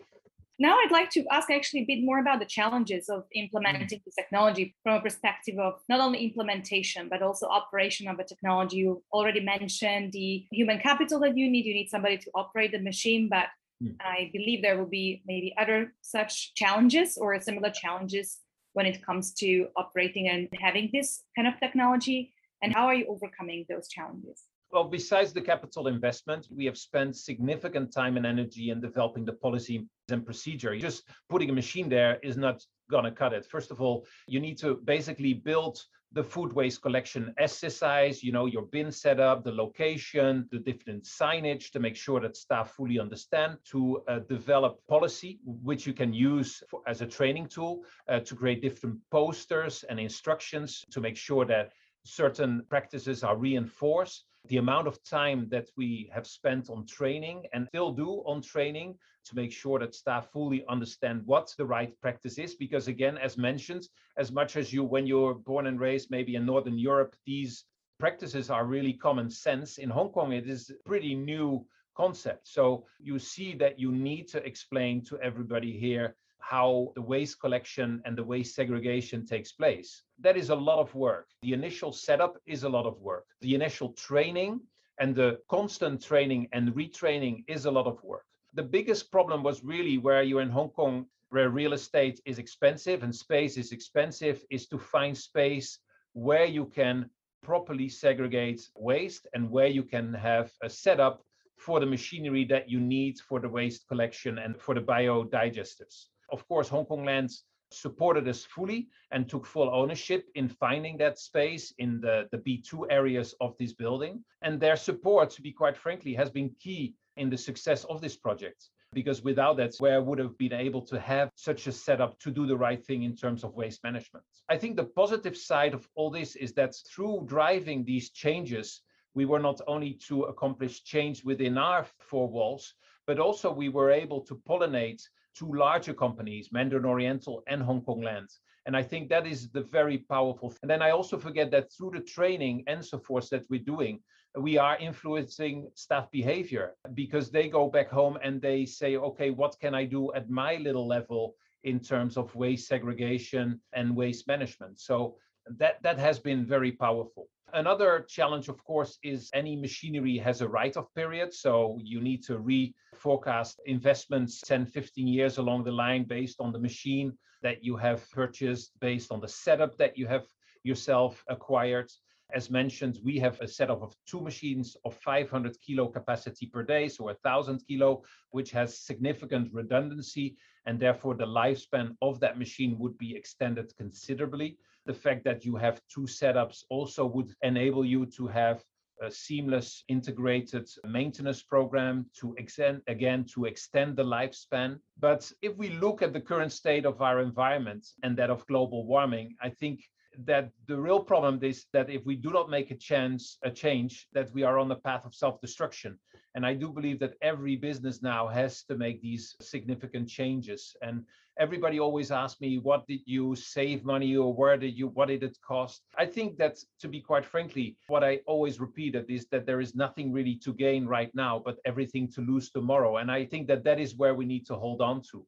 Now 0.61 0.77
I'd 0.77 0.91
like 0.91 1.09
to 1.17 1.25
ask 1.31 1.49
actually 1.49 1.79
a 1.81 1.85
bit 1.85 2.03
more 2.03 2.19
about 2.19 2.39
the 2.39 2.45
challenges 2.45 3.09
of 3.09 3.23
implementing 3.33 3.97
mm-hmm. 3.97 4.05
this 4.05 4.13
technology 4.13 4.75
from 4.83 4.93
a 4.93 5.01
perspective 5.01 5.57
of 5.57 5.79
not 5.89 5.99
only 5.99 6.19
implementation 6.23 7.09
but 7.09 7.23
also 7.23 7.47
operation 7.47 8.07
of 8.07 8.19
a 8.19 8.23
technology. 8.23 8.77
You 8.77 9.01
already 9.11 9.39
mentioned 9.39 10.11
the 10.13 10.45
human 10.51 10.77
capital 10.77 11.19
that 11.21 11.35
you 11.35 11.49
need. 11.49 11.65
You 11.65 11.73
need 11.73 11.89
somebody 11.89 12.19
to 12.19 12.29
operate 12.35 12.73
the 12.73 12.79
machine, 12.79 13.27
but 13.27 13.47
mm. 13.83 13.95
I 14.01 14.29
believe 14.33 14.61
there 14.61 14.77
will 14.77 14.93
be 15.01 15.23
maybe 15.25 15.51
other 15.57 15.95
such 16.03 16.53
challenges 16.53 17.17
or 17.17 17.27
similar 17.39 17.71
challenges 17.71 18.37
when 18.73 18.85
it 18.85 19.03
comes 19.03 19.33
to 19.41 19.67
operating 19.75 20.29
and 20.29 20.47
having 20.61 20.91
this 20.93 21.23
kind 21.35 21.47
of 21.47 21.59
technology? 21.59 22.35
And 22.61 22.71
how 22.71 22.85
are 22.85 22.93
you 22.93 23.07
overcoming 23.07 23.65
those 23.67 23.87
challenges? 23.87 24.43
Well, 24.71 24.85
besides 24.85 25.33
the 25.33 25.41
capital 25.41 25.87
investment, 25.87 26.47
we 26.49 26.63
have 26.65 26.77
spent 26.77 27.17
significant 27.17 27.91
time 27.91 28.15
and 28.15 28.25
energy 28.25 28.69
in 28.69 28.79
developing 28.79 29.25
the 29.25 29.33
policy 29.33 29.85
and 30.11 30.25
procedure. 30.25 30.77
Just 30.77 31.03
putting 31.29 31.49
a 31.49 31.53
machine 31.53 31.89
there 31.89 32.19
is 32.23 32.37
not 32.37 32.63
going 32.89 33.05
to 33.05 33.11
cut 33.11 33.33
it. 33.33 33.45
First 33.45 33.71
of 33.71 33.81
all, 33.81 34.05
you 34.27 34.39
need 34.39 34.57
to 34.59 34.75
basically 34.75 35.33
build 35.33 35.81
the 36.13 36.23
food 36.23 36.51
waste 36.51 36.81
collection 36.81 37.33
exercise, 37.37 38.21
you 38.21 38.33
know, 38.33 38.45
your 38.45 38.63
bin 38.63 38.91
setup, 38.91 39.43
the 39.43 39.51
location, 39.51 40.47
the 40.51 40.59
different 40.59 41.03
signage 41.05 41.71
to 41.71 41.79
make 41.79 41.95
sure 41.95 42.19
that 42.19 42.35
staff 42.35 42.71
fully 42.71 42.99
understand, 42.99 43.57
to 43.63 44.01
uh, 44.09 44.19
develop 44.27 44.79
policy, 44.89 45.39
which 45.45 45.87
you 45.87 45.93
can 45.93 46.11
use 46.13 46.61
for, 46.69 46.81
as 46.85 47.01
a 47.01 47.07
training 47.07 47.47
tool 47.47 47.83
uh, 48.09 48.19
to 48.19 48.35
create 48.35 48.61
different 48.61 48.97
posters 49.09 49.85
and 49.89 49.99
instructions 49.99 50.83
to 50.91 50.99
make 50.99 51.15
sure 51.15 51.45
that 51.45 51.71
certain 52.03 52.61
practices 52.69 53.23
are 53.23 53.37
reinforced 53.37 54.25
the 54.48 54.57
amount 54.57 54.88
of 54.88 55.03
time 55.03 55.48
that 55.50 55.69
we 55.77 56.10
have 56.13 56.25
spent 56.25 56.69
on 56.69 56.86
training 56.86 57.45
and 57.53 57.67
still 57.67 57.91
do 57.91 58.24
on 58.25 58.41
training 58.41 58.98
to 59.25 59.36
make 59.36 59.51
sure 59.51 59.79
that 59.79 59.93
staff 59.93 60.31
fully 60.31 60.65
understand 60.67 61.21
what 61.25 61.53
the 61.57 61.65
right 61.65 61.93
practice 62.01 62.38
is. 62.38 62.55
Because 62.55 62.88
again, 62.88 63.17
as 63.17 63.38
mentioned, 63.38 63.88
as 64.17 64.31
much 64.31 64.57
as 64.57 64.74
you, 64.74 64.83
when 64.83 65.05
you're 65.05 65.36
born 65.36 65.67
and 65.67 65.79
raised 65.79 66.10
maybe 66.10 66.36
in 66.36 66.45
Northern 66.45 66.77
Europe, 66.77 67.15
these 67.25 67.65
practices 68.00 68.50
are 68.50 68.65
really 68.65 68.93
common 68.93 69.29
sense. 69.29 69.77
In 69.77 69.89
Hong 69.89 70.10
Kong, 70.10 70.31
it 70.31 70.50
is 70.50 70.71
a 70.71 70.89
pretty 70.89 71.13
new 71.13 71.65
concept. 71.95 72.48
So 72.48 72.88
you 73.00 73.19
see 73.19 73.53
that 73.55 73.79
you 73.79 73.91
need 73.91 74.27
to 74.29 74.43
explain 74.43 75.03
to 75.05 75.19
everybody 75.19 75.77
here 75.77 76.15
how 76.41 76.91
the 76.95 77.01
waste 77.01 77.39
collection 77.39 78.01
and 78.05 78.17
the 78.17 78.24
waste 78.24 78.55
segregation 78.55 79.25
takes 79.25 79.51
place. 79.51 80.03
That 80.19 80.38
is 80.38 80.50
a 80.50 80.55
lot 80.55 80.79
of 80.79 80.93
work. 80.93 81.27
The 81.41 81.53
initial 81.53 81.93
setup 81.93 82.38
is 82.45 82.63
a 82.63 82.69
lot 82.69 82.86
of 82.86 83.00
work. 83.00 83.25
The 83.41 83.55
initial 83.55 83.93
training 83.93 84.62
and 85.00 85.15
the 85.15 85.39
constant 85.50 86.03
training 86.03 86.48
and 86.51 86.74
retraining 86.74 87.43
is 87.48 87.65
a 87.65 87.71
lot 87.71 87.88
of 87.88 88.03
work. 88.03 88.25
The 88.53 88.63
biggest 88.63 89.12
problem 89.12 89.43
was 89.43 89.63
really 89.63 89.98
where 89.98 90.24
you're 90.24 90.41
in 90.41 90.50
Hong 90.50 90.69
Kong, 90.69 91.05
where 91.29 91.50
real 91.50 91.74
estate 91.74 92.19
is 92.25 92.38
expensive 92.38 93.03
and 93.03 93.15
space 93.15 93.57
is 93.57 93.71
expensive, 93.71 94.43
is 94.50 94.67
to 94.67 94.77
find 94.77 95.17
space 95.17 95.79
where 96.13 96.45
you 96.45 96.65
can 96.65 97.10
properly 97.41 97.89
segregate 97.89 98.69
waste 98.75 99.27
and 99.33 99.50
where 99.50 99.67
you 99.67 99.83
can 99.83 100.13
have 100.13 100.51
a 100.62 100.69
setup 100.69 101.24
for 101.57 101.79
the 101.79 101.86
machinery 101.86 102.43
that 102.45 102.69
you 102.69 102.79
need 102.79 103.19
for 103.19 103.39
the 103.39 103.48
waste 103.48 103.88
collection 103.88 104.39
and 104.39 104.60
for 104.60 104.75
the 104.75 104.81
biodigesters 104.81 106.07
of 106.31 106.47
course, 106.47 106.69
Hong 106.69 106.85
Kong 106.85 107.05
Land 107.05 107.31
supported 107.73 108.27
us 108.27 108.43
fully 108.43 108.89
and 109.11 109.27
took 109.27 109.45
full 109.45 109.69
ownership 109.73 110.27
in 110.35 110.47
finding 110.47 110.97
that 110.97 111.19
space 111.19 111.73
in 111.77 112.01
the, 112.01 112.27
the 112.31 112.38
B2 112.38 112.88
areas 112.89 113.33
of 113.39 113.55
this 113.57 113.73
building. 113.73 114.23
And 114.41 114.59
their 114.59 114.75
support, 114.75 115.29
to 115.31 115.41
be 115.41 115.51
quite 115.51 115.77
frankly, 115.77 116.13
has 116.13 116.29
been 116.29 116.55
key 116.59 116.95
in 117.17 117.29
the 117.29 117.38
success 117.38 117.83
of 117.85 118.01
this 118.01 118.15
project. 118.15 118.69
Because 118.93 119.23
without 119.23 119.55
that, 119.57 119.75
where 119.79 120.01
would 120.01 120.19
have 120.19 120.38
been 120.38 120.51
able 120.51 120.81
to 120.81 121.00
have 121.00 121.31
such 121.35 121.65
a 121.67 121.71
setup 121.71 122.19
to 122.19 122.29
do 122.29 122.45
the 122.45 122.57
right 122.57 122.85
thing 122.85 123.03
in 123.03 123.15
terms 123.15 123.45
of 123.45 123.53
waste 123.53 123.81
management? 123.85 124.25
I 124.50 124.57
think 124.57 124.75
the 124.75 124.83
positive 124.83 125.38
side 125.38 125.73
of 125.73 125.88
all 125.95 126.09
this 126.09 126.35
is 126.35 126.51
that 126.53 126.75
through 126.93 127.23
driving 127.25 127.85
these 127.85 128.09
changes, 128.09 128.81
we 129.13 129.23
were 129.23 129.39
not 129.39 129.61
only 129.65 129.93
to 130.07 130.23
accomplish 130.23 130.83
change 130.83 131.23
within 131.23 131.57
our 131.57 131.85
four 132.00 132.27
walls, 132.27 132.73
but 133.07 133.17
also 133.17 133.51
we 133.51 133.69
were 133.69 133.91
able 133.91 134.21
to 134.21 134.35
pollinate 134.47 135.01
two 135.35 135.51
larger 135.53 135.93
companies, 135.93 136.50
Mandarin 136.51 136.85
Oriental 136.85 137.43
and 137.47 137.61
Hong 137.61 137.81
Kong 137.81 138.01
Land. 138.01 138.29
And 138.65 138.77
I 138.77 138.83
think 138.83 139.09
that 139.09 139.25
is 139.25 139.50
the 139.50 139.63
very 139.63 139.97
powerful. 139.97 140.53
And 140.61 140.69
then 140.69 140.81
I 140.81 140.91
also 140.91 141.17
forget 141.17 141.50
that 141.51 141.71
through 141.71 141.91
the 141.91 142.01
training 142.01 142.63
and 142.67 142.83
so 142.85 143.00
forth 143.00 143.29
that 143.29 143.45
we're 143.50 143.59
doing, 143.59 144.00
we 144.35 144.57
are 144.57 144.77
influencing 144.77 145.69
staff 145.75 146.09
behavior 146.11 146.75
because 146.93 147.31
they 147.31 147.50
go 147.50 147.67
back 147.67 147.89
home 147.89 148.17
and 148.23 148.41
they 148.41 148.65
say, 148.65 148.95
okay, 148.97 149.29
what 149.29 149.55
can 149.59 149.73
I 149.73 149.85
do 149.85 150.13
at 150.13 150.29
my 150.29 150.55
little 150.55 150.88
level 150.88 151.35
in 151.63 151.79
terms 151.79 152.17
of 152.17 152.33
waste 152.35 152.67
segregation 152.67 153.59
and 153.73 153.95
waste 153.95 154.27
management? 154.27 154.79
So 154.79 155.17
that, 155.57 155.81
that 155.83 155.97
has 155.97 156.19
been 156.19 156.45
very 156.45 156.71
powerful. 156.71 157.27
Another 157.53 158.05
challenge, 158.08 158.48
of 158.48 158.63
course, 158.63 158.98
is 159.03 159.29
any 159.34 159.55
machinery 159.55 160.17
has 160.17 160.41
a 160.41 160.48
write-off 160.48 160.93
period. 160.93 161.34
So 161.34 161.77
you 161.81 162.00
need 162.00 162.24
to 162.24 162.38
re-forecast 162.38 163.60
investments 163.65 164.41
10, 164.41 164.65
15 164.65 165.08
years 165.08 165.38
along 165.38 165.63
the 165.63 165.72
line 165.72 166.05
based 166.05 166.39
on 166.39 166.51
the 166.51 166.60
machine 166.60 167.17
that 167.41 167.63
you 167.63 167.75
have 167.75 168.10
purchased, 168.12 168.72
based 168.79 169.12
on 169.12 169.20
the 169.20 169.27
setup 169.27 169.77
that 169.77 169.98
you 169.98 170.08
have 170.08 170.25
yourself 170.63 171.24
acquired. 171.27 171.91
As 172.34 172.50
mentioned, 172.50 173.00
we 173.03 173.20
have 173.20 173.39
a 173.41 173.48
setup 173.48 173.81
of 173.81 173.93
two 174.08 174.22
machines 174.22 174.77
of 174.86 174.96
500 174.96 175.60
kilo 175.60 175.88
capacity 175.88 176.46
per 176.46 176.63
day, 176.63 176.88
so 176.88 177.05
1,000 177.05 177.62
kilo, 177.67 178.03
which 178.29 178.51
has 178.51 178.77
significant 178.77 179.51
redundancy, 179.51 180.38
and 180.65 180.79
therefore 180.79 181.15
the 181.15 181.25
lifespan 181.25 181.98
of 182.01 182.22
that 182.22 182.39
machine 182.39 182.77
would 182.79 182.98
be 182.98 183.15
extended 183.15 183.75
considerably. 183.75 184.58
The 184.85 184.93
fact 184.93 185.23
that 185.25 185.45
you 185.45 185.55
have 185.55 185.81
two 185.93 186.01
setups 186.01 186.63
also 186.69 187.05
would 187.05 187.33
enable 187.41 187.85
you 187.85 188.05
to 188.17 188.27
have 188.27 188.63
a 189.01 189.09
seamless 189.09 189.83
integrated 189.88 190.69
maintenance 190.85 191.41
program 191.41 192.05
to 192.19 192.35
extend 192.38 192.81
again 192.88 193.25
to 193.33 193.45
extend 193.45 193.95
the 193.95 194.03
lifespan. 194.03 194.79
But 195.00 195.31
if 195.41 195.57
we 195.57 195.69
look 195.69 196.01
at 196.01 196.13
the 196.13 196.21
current 196.21 196.51
state 196.51 196.85
of 196.85 197.01
our 197.01 197.19
environment 197.19 197.88
and 198.03 198.15
that 198.17 198.29
of 198.29 198.45
global 198.45 198.85
warming 198.85 199.35
i 199.41 199.50
think 199.50 199.81
that 200.25 200.51
the 200.67 200.79
real 200.79 201.00
problem 201.00 201.39
is 201.41 201.65
that 201.73 201.89
if 201.89 202.05
we 202.05 202.15
do 202.15 202.31
not 202.31 202.50
make 202.50 202.71
a 202.71 202.75
chance 202.75 203.38
a 203.43 203.50
change 203.50 204.07
that 204.13 204.31
we 204.33 204.43
are 204.43 204.59
on 204.59 204.67
the 204.67 204.75
path 204.75 205.05
of 205.05 205.15
self-destruction. 205.15 205.97
And 206.35 206.45
i 206.45 206.53
do 206.53 206.69
believe 206.69 207.00
that 207.00 207.15
every 207.21 207.55
business 207.55 208.01
now 208.01 208.27
has 208.27 208.63
to 208.63 208.75
make 208.75 209.01
these 209.01 209.35
significant 209.39 210.09
changes. 210.09 210.75
And 210.81 211.05
everybody 211.38 211.79
always 211.79 212.11
asks 212.11 212.41
me 212.41 212.57
what 212.57 212.85
did 212.88 213.01
you 213.05 213.35
save 213.35 213.83
money 213.83 214.15
or 214.15 214.33
where 214.33 214.57
did 214.57 214.77
you 214.77 214.88
what 214.88 215.07
did 215.07 215.23
it 215.23 215.38
cost? 215.45 215.83
I 215.97 216.05
think 216.05 216.38
that 216.38 216.57
to 216.79 216.88
be 216.88 217.01
quite 217.01 217.25
frankly 217.25 217.77
what 217.88 218.03
i 218.03 218.19
always 218.27 218.59
repeated 218.59 219.09
is 219.09 219.27
that 219.31 219.45
there 219.45 219.61
is 219.61 219.75
nothing 219.75 220.11
really 220.11 220.35
to 220.43 220.53
gain 220.53 220.85
right 220.85 221.13
now 221.15 221.41
but 221.43 221.57
everything 221.65 222.11
to 222.13 222.21
lose 222.21 222.50
tomorrow. 222.51 222.97
And 222.97 223.11
i 223.11 223.25
think 223.25 223.47
that 223.47 223.63
that 223.63 223.79
is 223.79 223.95
where 223.95 224.15
we 224.15 224.25
need 224.25 224.45
to 224.47 224.55
hold 224.55 224.81
on 224.81 225.01
to. 225.11 225.25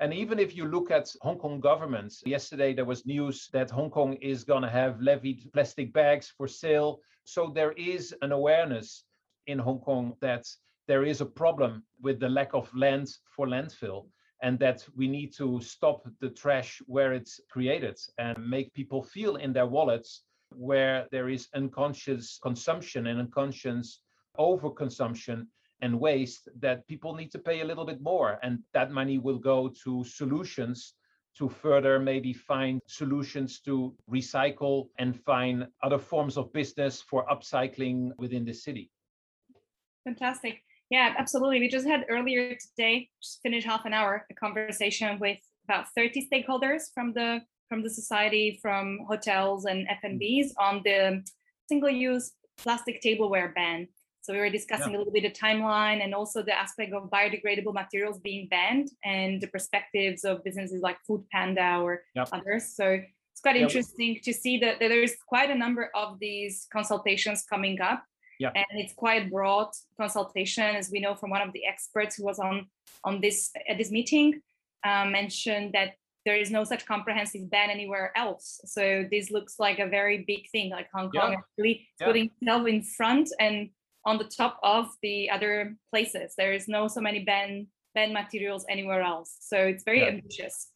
And 0.00 0.14
even 0.14 0.38
if 0.38 0.54
you 0.56 0.64
look 0.64 0.92
at 0.92 1.12
Hong 1.22 1.38
Kong 1.38 1.58
governments, 1.58 2.22
yesterday 2.24 2.72
there 2.72 2.84
was 2.84 3.04
news 3.04 3.48
that 3.52 3.70
Hong 3.70 3.90
Kong 3.90 4.12
is 4.14 4.44
going 4.44 4.62
to 4.62 4.70
have 4.70 5.00
levied 5.00 5.50
plastic 5.52 5.92
bags 5.92 6.32
for 6.36 6.46
sale. 6.46 7.00
So 7.24 7.50
there 7.52 7.72
is 7.72 8.14
an 8.22 8.30
awareness 8.30 9.04
in 9.48 9.58
Hong 9.58 9.80
Kong 9.80 10.14
that 10.20 10.46
there 10.86 11.04
is 11.04 11.20
a 11.20 11.26
problem 11.26 11.82
with 12.00 12.20
the 12.20 12.28
lack 12.28 12.54
of 12.54 12.72
land 12.74 13.08
for 13.34 13.48
landfill 13.48 14.06
and 14.42 14.58
that 14.58 14.86
we 14.96 15.08
need 15.08 15.32
to 15.34 15.60
stop 15.60 16.06
the 16.20 16.30
trash 16.30 16.80
where 16.86 17.12
it's 17.12 17.40
created 17.50 17.98
and 18.18 18.36
make 18.38 18.72
people 18.74 19.02
feel 19.02 19.36
in 19.36 19.52
their 19.52 19.66
wallets 19.66 20.22
where 20.54 21.06
there 21.10 21.28
is 21.28 21.48
unconscious 21.54 22.38
consumption 22.42 23.08
and 23.08 23.20
unconscious 23.20 24.02
overconsumption 24.38 25.46
and 25.80 25.98
waste 25.98 26.48
that 26.60 26.86
people 26.86 27.14
need 27.14 27.30
to 27.30 27.38
pay 27.38 27.60
a 27.60 27.64
little 27.64 27.84
bit 27.84 28.00
more. 28.00 28.38
And 28.42 28.60
that 28.74 28.90
money 28.90 29.18
will 29.18 29.38
go 29.38 29.72
to 29.84 30.04
solutions 30.04 30.94
to 31.36 31.48
further 31.48 32.00
maybe 32.00 32.32
find 32.32 32.80
solutions 32.86 33.60
to 33.60 33.94
recycle 34.10 34.88
and 34.98 35.20
find 35.20 35.68
other 35.82 35.98
forms 35.98 36.36
of 36.36 36.52
business 36.52 37.00
for 37.00 37.24
upcycling 37.26 38.10
within 38.18 38.44
the 38.44 38.52
city. 38.52 38.90
Fantastic. 40.04 40.62
Yeah, 40.90 41.14
absolutely. 41.18 41.60
We 41.60 41.68
just 41.68 41.86
had 41.86 42.06
earlier 42.08 42.54
today, 42.54 43.10
just 43.22 43.40
finished 43.42 43.66
half 43.66 43.84
an 43.84 43.92
hour, 43.92 44.26
a 44.30 44.34
conversation 44.34 45.18
with 45.18 45.38
about 45.64 45.86
30 45.94 46.28
stakeholders 46.32 46.84
from 46.94 47.12
the 47.12 47.40
from 47.68 47.82
the 47.82 47.90
society, 47.90 48.58
from 48.62 49.00
hotels 49.06 49.66
and 49.66 49.86
mm-hmm. 49.86 50.06
F&Bs 50.06 50.52
on 50.58 50.80
the 50.84 51.22
single-use 51.68 52.32
plastic 52.56 53.02
tableware 53.02 53.52
ban. 53.54 53.86
So 54.22 54.32
we 54.32 54.40
were 54.40 54.50
discussing 54.50 54.92
yeah. 54.92 54.96
a 54.96 55.00
little 55.00 55.12
bit 55.12 55.22
the 55.22 55.30
timeline 55.30 56.02
and 56.02 56.14
also 56.14 56.42
the 56.42 56.58
aspect 56.58 56.92
of 56.92 57.10
biodegradable 57.10 57.72
materials 57.72 58.18
being 58.18 58.48
banned 58.48 58.90
and 59.04 59.40
the 59.40 59.46
perspectives 59.46 60.24
of 60.24 60.44
businesses 60.44 60.82
like 60.82 60.98
Food 61.06 61.24
Panda 61.30 61.78
or 61.82 62.02
yep. 62.14 62.28
others. 62.32 62.74
So 62.74 63.00
it's 63.32 63.40
quite 63.40 63.56
yep. 63.56 63.68
interesting 63.68 64.20
to 64.24 64.32
see 64.34 64.58
that, 64.58 64.80
that 64.80 64.88
there's 64.88 65.14
quite 65.26 65.50
a 65.50 65.54
number 65.54 65.90
of 65.94 66.18
these 66.18 66.66
consultations 66.72 67.44
coming 67.48 67.80
up. 67.80 68.02
Yeah. 68.38 68.50
And 68.54 68.80
it's 68.80 68.94
quite 68.94 69.30
broad 69.30 69.70
consultation, 69.96 70.76
as 70.76 70.90
we 70.90 71.00
know 71.00 71.14
from 71.14 71.30
one 71.30 71.42
of 71.42 71.52
the 71.52 71.66
experts 71.66 72.16
who 72.16 72.24
was 72.24 72.38
on 72.38 72.66
on 73.04 73.20
this 73.20 73.50
at 73.68 73.78
this 73.78 73.90
meeting, 73.90 74.40
uh, 74.84 75.04
mentioned 75.04 75.72
that 75.74 75.94
there 76.24 76.36
is 76.36 76.50
no 76.50 76.64
such 76.64 76.84
comprehensive 76.86 77.50
ban 77.50 77.70
anywhere 77.70 78.12
else. 78.16 78.60
So 78.64 79.04
this 79.10 79.30
looks 79.30 79.58
like 79.58 79.78
a 79.78 79.88
very 79.88 80.24
big 80.26 80.48
thing, 80.50 80.70
like 80.70 80.88
Hong 80.92 81.10
Kong 81.10 81.32
yeah. 81.32 81.38
actually 81.38 81.88
yeah. 82.00 82.06
putting 82.06 82.30
itself 82.40 82.66
in 82.66 82.82
front 82.82 83.28
and 83.40 83.70
on 84.04 84.18
the 84.18 84.24
top 84.24 84.58
of 84.62 84.90
the 85.02 85.30
other 85.30 85.76
places. 85.90 86.34
There 86.36 86.52
is 86.52 86.68
no 86.68 86.88
so 86.88 87.00
many 87.00 87.24
ban 87.24 87.66
banned 87.94 88.12
materials 88.12 88.64
anywhere 88.68 89.02
else. 89.02 89.36
So 89.40 89.56
it's 89.56 89.84
very 89.84 90.00
yeah. 90.00 90.08
ambitious. 90.08 90.68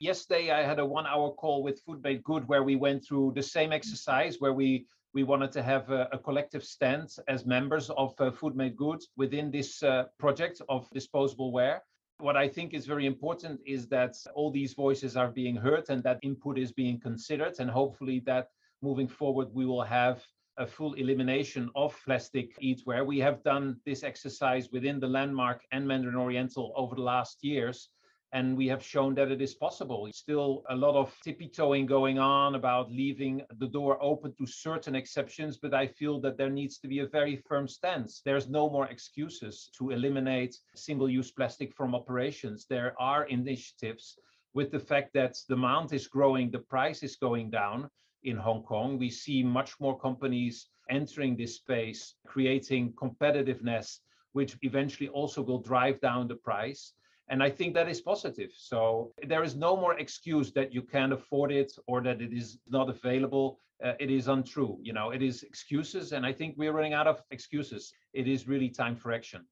Yesterday, 0.00 0.52
I 0.52 0.62
had 0.62 0.78
a 0.78 0.86
one-hour 0.86 1.32
call 1.32 1.64
with 1.64 1.80
Food 1.80 2.02
Made 2.04 2.22
Good 2.22 2.46
where 2.46 2.62
we 2.62 2.76
went 2.76 3.04
through 3.04 3.32
the 3.34 3.42
same 3.42 3.72
exercise 3.72 4.36
where 4.38 4.52
we 4.52 4.86
we 5.14 5.22
wanted 5.22 5.52
to 5.52 5.62
have 5.62 5.90
a, 5.90 6.08
a 6.12 6.18
collective 6.18 6.64
stance 6.64 7.18
as 7.28 7.46
members 7.46 7.90
of 7.90 8.14
uh, 8.20 8.30
Food 8.30 8.54
Made 8.56 8.76
Good 8.76 9.00
within 9.16 9.50
this 9.50 9.82
uh, 9.82 10.04
project 10.18 10.60
of 10.68 10.88
disposable 10.90 11.52
ware. 11.52 11.82
What 12.20 12.36
I 12.36 12.48
think 12.48 12.74
is 12.74 12.86
very 12.86 13.06
important 13.06 13.60
is 13.64 13.86
that 13.88 14.14
all 14.34 14.50
these 14.50 14.74
voices 14.74 15.16
are 15.16 15.28
being 15.28 15.56
heard 15.56 15.84
and 15.88 16.02
that 16.02 16.18
input 16.22 16.58
is 16.58 16.72
being 16.72 17.00
considered, 17.00 17.54
and 17.60 17.70
hopefully 17.70 18.22
that 18.26 18.48
moving 18.82 19.08
forward 19.08 19.48
we 19.52 19.66
will 19.66 19.82
have 19.82 20.24
a 20.58 20.66
full 20.66 20.94
elimination 20.94 21.70
of 21.76 21.96
plastic 22.04 22.58
eatware. 22.60 23.06
We 23.06 23.20
have 23.20 23.44
done 23.44 23.76
this 23.86 24.02
exercise 24.02 24.68
within 24.72 24.98
the 24.98 25.06
landmark 25.06 25.62
and 25.70 25.86
Mandarin 25.86 26.16
Oriental 26.16 26.72
over 26.76 26.96
the 26.96 27.02
last 27.02 27.44
years, 27.44 27.90
and 28.32 28.56
we 28.56 28.66
have 28.66 28.82
shown 28.82 29.14
that 29.14 29.30
it 29.30 29.40
is 29.40 29.54
possible. 29.54 30.08
Still 30.12 30.62
a 30.68 30.76
lot 30.76 30.94
of 30.94 31.14
tippy-toeing 31.24 31.86
going 31.86 32.18
on 32.18 32.54
about 32.54 32.90
leaving 32.90 33.42
the 33.58 33.68
door 33.68 33.98
open 34.02 34.34
to 34.38 34.46
certain 34.46 34.94
exceptions, 34.94 35.56
but 35.56 35.72
I 35.72 35.86
feel 35.86 36.20
that 36.20 36.36
there 36.36 36.50
needs 36.50 36.78
to 36.78 36.88
be 36.88 36.98
a 36.98 37.06
very 37.06 37.36
firm 37.48 37.66
stance. 37.66 38.20
There's 38.24 38.48
no 38.48 38.68
more 38.68 38.86
excuses 38.86 39.70
to 39.78 39.90
eliminate 39.90 40.58
single-use 40.74 41.30
plastic 41.30 41.74
from 41.74 41.94
operations. 41.94 42.66
There 42.68 42.94
are 43.00 43.24
initiatives 43.24 44.18
with 44.52 44.70
the 44.70 44.80
fact 44.80 45.12
that 45.14 45.36
demand 45.48 45.92
is 45.92 46.06
growing, 46.06 46.50
the 46.50 46.58
price 46.58 47.02
is 47.02 47.16
going 47.16 47.50
down 47.50 47.88
in 48.24 48.36
Hong 48.36 48.62
Kong. 48.62 48.98
We 48.98 49.10
see 49.10 49.42
much 49.42 49.78
more 49.80 49.98
companies 49.98 50.68
entering 50.90 51.36
this 51.36 51.56
space, 51.56 52.14
creating 52.26 52.92
competitiveness, 52.92 54.00
which 54.32 54.56
eventually 54.62 55.08
also 55.08 55.42
will 55.42 55.60
drive 55.60 56.00
down 56.00 56.28
the 56.28 56.36
price. 56.36 56.92
And 57.30 57.42
I 57.42 57.50
think 57.50 57.74
that 57.74 57.88
is 57.88 58.00
positive. 58.00 58.50
So 58.56 59.12
there 59.26 59.42
is 59.42 59.54
no 59.54 59.76
more 59.76 59.98
excuse 59.98 60.50
that 60.52 60.72
you 60.72 60.82
can't 60.82 61.12
afford 61.12 61.52
it 61.52 61.72
or 61.86 62.00
that 62.02 62.22
it 62.22 62.32
is 62.32 62.58
not 62.68 62.88
available. 62.88 63.58
Uh, 63.84 63.92
it 64.00 64.10
is 64.10 64.28
untrue. 64.28 64.78
You 64.82 64.92
know, 64.92 65.10
it 65.10 65.22
is 65.22 65.42
excuses. 65.42 66.12
And 66.12 66.24
I 66.24 66.32
think 66.32 66.54
we're 66.56 66.72
running 66.72 66.94
out 66.94 67.06
of 67.06 67.22
excuses. 67.30 67.92
It 68.12 68.26
is 68.26 68.48
really 68.48 68.70
time 68.70 68.96
for 68.96 69.12
action. 69.12 69.44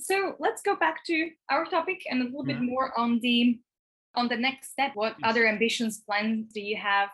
So 0.00 0.34
let's 0.38 0.62
go 0.62 0.74
back 0.74 1.04
to 1.06 1.30
our 1.50 1.64
topic 1.66 2.02
and 2.10 2.22
a 2.22 2.24
little 2.24 2.44
mm-hmm. 2.44 2.60
bit 2.60 2.62
more 2.62 2.98
on 2.98 3.20
the 3.20 3.58
on 4.14 4.28
the 4.28 4.36
next 4.36 4.72
step. 4.72 4.92
What 4.94 5.16
yes. 5.18 5.30
other 5.30 5.46
ambitions, 5.46 6.02
plans 6.06 6.52
do 6.52 6.60
you 6.60 6.76
have 6.76 7.10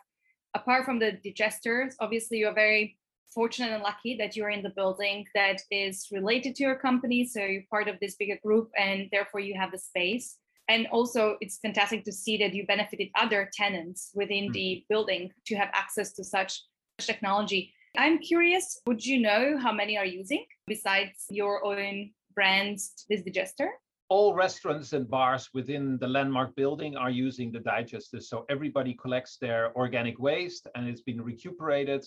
apart 0.55 0.85
from 0.85 0.99
the 0.99 1.13
digesters, 1.25 1.95
obviously 2.01 2.39
you're 2.39 2.55
very 2.55 2.97
fortunate 3.35 3.73
and 3.73 3.83
lucky 3.83 4.17
that 4.17 4.37
you're 4.37 4.51
in 4.51 4.63
the 4.63 4.71
building 4.71 5.27
that 5.35 5.61
is 5.71 6.09
related 6.13 6.55
to 6.57 6.63
your 6.63 6.77
company. 6.77 7.27
So 7.27 7.41
you're 7.41 7.63
part 7.71 7.89
of 7.89 7.97
this 8.01 8.17
bigger 8.17 8.39
group 8.45 8.71
and 8.77 9.09
therefore 9.13 9.41
you 9.41 9.55
have 9.59 9.73
the 9.73 9.79
space. 9.79 10.37
And 10.69 10.87
also 10.89 11.37
it's 11.41 11.59
fantastic 11.59 12.05
to 12.05 12.13
see 12.13 12.37
that 12.39 12.55
you 12.55 12.67
benefited 12.67 13.09
other 13.19 13.51
tenants 13.53 14.11
within 14.15 14.45
mm-hmm. 14.45 14.53
the 14.53 14.85
building 14.89 15.31
to 15.47 15.57
have 15.57 15.71
access 15.73 16.13
to 16.15 16.25
such 16.25 16.63
technology. 16.99 17.73
I'm 17.97 18.19
curious, 18.19 18.81
would 18.87 19.05
you 19.05 19.21
know 19.21 19.59
how 19.59 19.73
many 19.73 19.97
are 19.97 20.05
using 20.05 20.45
besides 20.67 21.25
your 21.31 21.65
own 21.65 22.11
brand, 22.35 22.79
this 23.09 23.23
digester? 23.23 23.71
all 24.11 24.35
restaurants 24.35 24.95
and 24.95 25.09
bars 25.09 25.51
within 25.53 25.99
the 25.99 26.09
landmark 26.09 26.55
building 26.57 26.97
are 26.97 27.11
using 27.11 27.53
the 27.53 27.59
digesters. 27.59 28.23
So 28.23 28.47
everybody 28.49 28.95
collects 28.95 29.37
their 29.39 29.77
organic 29.77 30.19
waste 30.19 30.67
and 30.75 30.89
it's 30.89 31.03
been 31.03 31.21
recuperated 31.21 32.05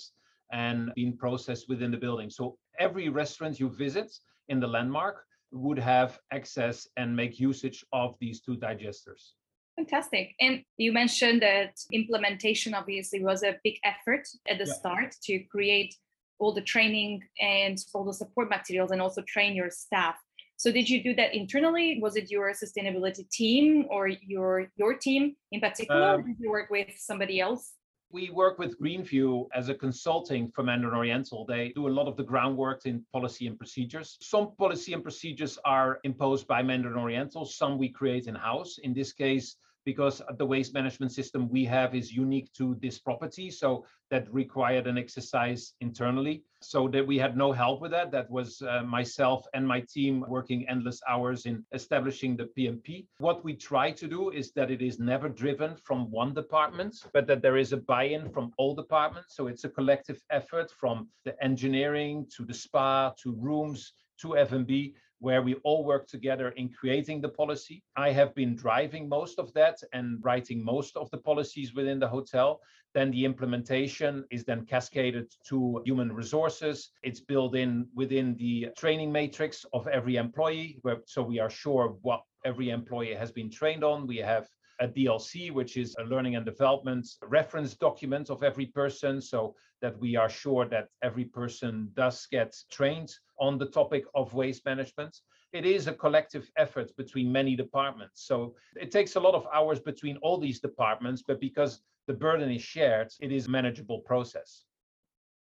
and 0.52 0.92
being 0.96 1.18
processed 1.18 1.70
within 1.70 1.92
the 1.92 1.98
building. 1.98 2.30
So 2.30 2.58
every 2.80 3.10
restaurant 3.10 3.60
you 3.60 3.70
visit 3.70 4.12
in 4.50 4.60
the 4.60 4.68
landmark 4.68 5.24
would 5.52 5.80
have 5.80 6.20
access 6.32 6.88
and 6.98 7.16
make 7.16 7.40
usage 7.40 7.84
of 7.94 8.16
these 8.20 8.42
two 8.42 8.58
digesters. 8.58 9.34
Fantastic. 9.78 10.36
And 10.40 10.64
you 10.78 10.92
mentioned 10.92 11.42
that 11.42 11.74
implementation 11.92 12.74
obviously 12.74 13.24
was 13.24 13.44
a 13.44 13.58
big 13.64 13.76
effort 13.84 14.28
at 14.48 14.58
the 14.58 14.66
yeah. 14.66 14.74
start 14.74 15.16
to 15.24 15.40
create 15.52 15.96
all 16.40 16.54
the 16.54 16.62
training 16.62 17.22
and 17.40 17.78
all 17.94 18.04
the 18.04 18.14
support 18.14 18.50
materials 18.50 18.92
and 18.92 19.02
also 19.02 19.22
train 19.28 19.56
your 19.56 19.70
staff. 19.70 20.16
So 20.58 20.72
did 20.72 20.90
you 20.90 21.04
do 21.04 21.16
that 21.16 21.34
internally? 21.34 22.00
Was 22.02 22.16
it 22.16 22.30
your 22.30 22.54
sustainability 22.54 23.28
team 23.30 23.86
or 23.90 24.08
your 24.08 24.68
your 24.76 24.94
team 24.96 25.36
in 25.52 25.60
particular? 25.60 26.16
Um, 26.16 26.26
did 26.26 26.36
you 26.40 26.52
work 26.52 26.70
with 26.70 26.90
somebody 26.98 27.40
else? 27.40 27.74
We 28.14 28.30
work 28.30 28.60
with 28.60 28.78
Greenview 28.78 29.48
as 29.54 29.70
a 29.70 29.74
consulting 29.74 30.50
for 30.50 30.64
Mandarin 30.64 30.94
Oriental. 30.96 31.46
They 31.46 31.70
do 31.70 31.88
a 31.88 31.96
lot 31.98 32.10
of 32.10 32.18
the 32.18 32.24
groundwork 32.24 32.86
in 32.86 33.06
policy 33.14 33.48
and 33.48 33.58
procedures. 33.58 34.18
Some 34.20 34.54
policy 34.58 34.92
and 34.92 35.02
procedures 35.02 35.58
are 35.64 36.00
imposed 36.04 36.46
by 36.46 36.62
Mandarin 36.62 36.98
Oriental, 36.98 37.46
some 37.46 37.78
we 37.78 37.88
create 37.88 38.28
in 38.28 38.36
house. 38.36 38.80
In 38.80 38.94
this 38.94 39.14
case, 39.14 39.56
because 39.86 40.22
the 40.38 40.46
waste 40.46 40.74
management 40.74 41.12
system 41.12 41.50
we 41.50 41.66
have 41.66 41.96
is 41.96 42.12
unique 42.12 42.52
to 42.54 42.76
this 42.82 43.00
property. 43.00 43.50
So 43.50 43.86
that 44.10 44.32
required 44.34 44.88
an 44.88 44.98
exercise 44.98 45.74
internally. 45.82 46.44
So 46.62 46.88
that 46.90 47.08
we 47.08 47.18
had 47.18 47.36
no 47.36 47.52
help 47.52 47.82
with 47.82 47.92
that. 47.92 48.12
That 48.12 48.30
was 48.30 48.62
uh, 48.62 48.84
myself 48.84 49.46
and 49.54 49.68
my 49.68 49.84
team 49.92 50.24
working 50.28 50.68
endless 50.70 51.02
hours 51.10 51.46
in 51.46 51.66
establishing 51.74 52.38
the 52.38 52.50
PMP. 52.58 53.08
What 53.18 53.44
we 53.44 53.56
try 53.56 53.92
to 53.92 54.08
do 54.08 54.30
is 54.30 54.52
that 54.54 54.70
it 54.70 54.82
is 54.82 55.00
never 55.00 55.30
driven 55.30 55.76
from 55.78 56.12
one 56.12 56.34
department, 56.34 56.96
but 57.14 57.26
that 57.28 57.42
there 57.42 57.58
is 57.58 57.74
a 57.74 57.78
buy-in 57.78 58.30
from 58.30 58.52
all 58.58 58.76
departments. 58.76 59.36
So 59.36 59.48
it's 59.48 59.64
a 59.64 59.70
collective 59.70 60.22
effort 60.30 60.70
from 60.80 61.08
the 61.26 61.42
engineering 61.44 62.28
to 62.36 62.46
the 62.46 62.54
spa 62.54 63.14
to 63.24 63.34
rooms 63.40 63.94
to 64.22 64.38
F&B 64.38 64.94
where 65.22 65.44
we 65.44 65.54
all 65.64 65.86
work 65.86 66.08
together 66.08 66.50
in 66.50 66.68
creating 66.68 67.22
the 67.22 67.30
policy. 67.30 67.84
I 67.96 68.12
have 68.12 68.34
been 68.36 68.56
driving 68.56 69.08
most 69.08 69.40
of 69.40 69.54
that 69.54 69.78
and 69.94 70.20
writing 70.24 70.66
most 70.66 70.98
of 70.98 71.10
the 71.12 71.20
policies 71.20 71.74
within 71.76 72.00
the 72.00 72.08
hotel. 72.08 72.60
Then 72.94 73.12
the 73.12 73.24
implementation 73.24 74.26
is 74.32 74.44
then 74.44 74.66
cascaded 74.66 75.32
to 75.48 75.82
human 75.86 76.12
resources. 76.12 76.90
It's 77.04 77.22
built 77.22 77.56
in 77.56 77.88
within 77.96 78.36
the 78.36 78.70
training 78.78 79.12
matrix 79.12 79.64
of 79.74 79.88
every 79.88 80.16
employee, 80.18 80.80
where, 80.82 80.98
so 81.06 81.22
we 81.22 81.40
are 81.40 81.50
sure 81.50 81.96
what 82.02 82.24
every 82.44 82.70
employee 82.72 83.14
has 83.14 83.32
been 83.32 83.50
trained 83.50 83.84
on. 83.84 84.08
We 84.08 84.18
have 84.18 84.48
a 84.82 84.88
DLC, 84.88 85.52
which 85.52 85.78
is 85.78 85.96
a 86.00 86.04
learning 86.04 86.36
and 86.36 86.46
development 86.46 87.08
reference 87.22 87.76
document 87.76 88.30
of 88.30 88.44
every 88.44 88.66
person, 88.66 89.22
so 89.22 89.56
that 89.82 89.98
we 90.00 90.16
are 90.16 90.30
sure 90.30 90.66
that 90.66 90.88
every 91.04 91.26
person 91.26 91.90
does 91.94 92.28
get 92.30 92.56
trained 92.72 93.12
on 93.40 93.58
the 93.58 93.68
topic 93.68 94.04
of 94.16 94.34
waste 94.34 94.66
management. 94.66 95.16
It 95.54 95.66
is 95.66 95.88
a 95.88 95.94
collective 95.94 96.50
effort 96.58 96.96
between 96.98 97.32
many 97.32 97.56
departments. 97.56 98.26
So 98.26 98.56
it 98.76 98.92
takes 98.92 99.16
a 99.16 99.20
lot 99.20 99.36
of 99.36 99.48
hours 99.54 99.80
between 99.80 100.18
all 100.18 100.38
these 100.38 100.60
departments, 100.60 101.24
but 101.28 101.40
because 101.40 101.82
the 102.08 102.14
burden 102.14 102.52
is 102.52 102.62
shared, 102.62 103.10
it 103.20 103.32
is 103.32 103.48
a 103.48 103.50
manageable 103.50 104.00
process. 104.00 104.64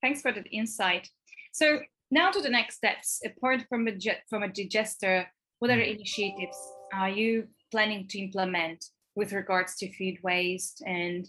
Thanks 0.02 0.22
for 0.22 0.32
that 0.32 0.48
insight. 0.52 1.10
So 1.54 1.80
now 2.12 2.32
to 2.32 2.42
the 2.42 2.50
next 2.50 2.76
steps. 2.76 3.22
Apart 3.26 3.66
from 3.70 3.88
a, 3.88 3.94
from 4.30 4.44
a 4.44 4.50
digester, 4.50 5.28
what 5.60 5.72
other 5.72 5.84
hmm. 5.84 5.92
initiatives 5.92 6.58
are 6.94 7.10
you 7.10 7.48
planning 7.72 8.08
to 8.08 8.20
implement 8.20 8.86
with 9.16 9.34
regards 9.34 9.76
to 9.78 9.92
food 9.94 10.18
waste 10.24 10.82
and 10.86 11.28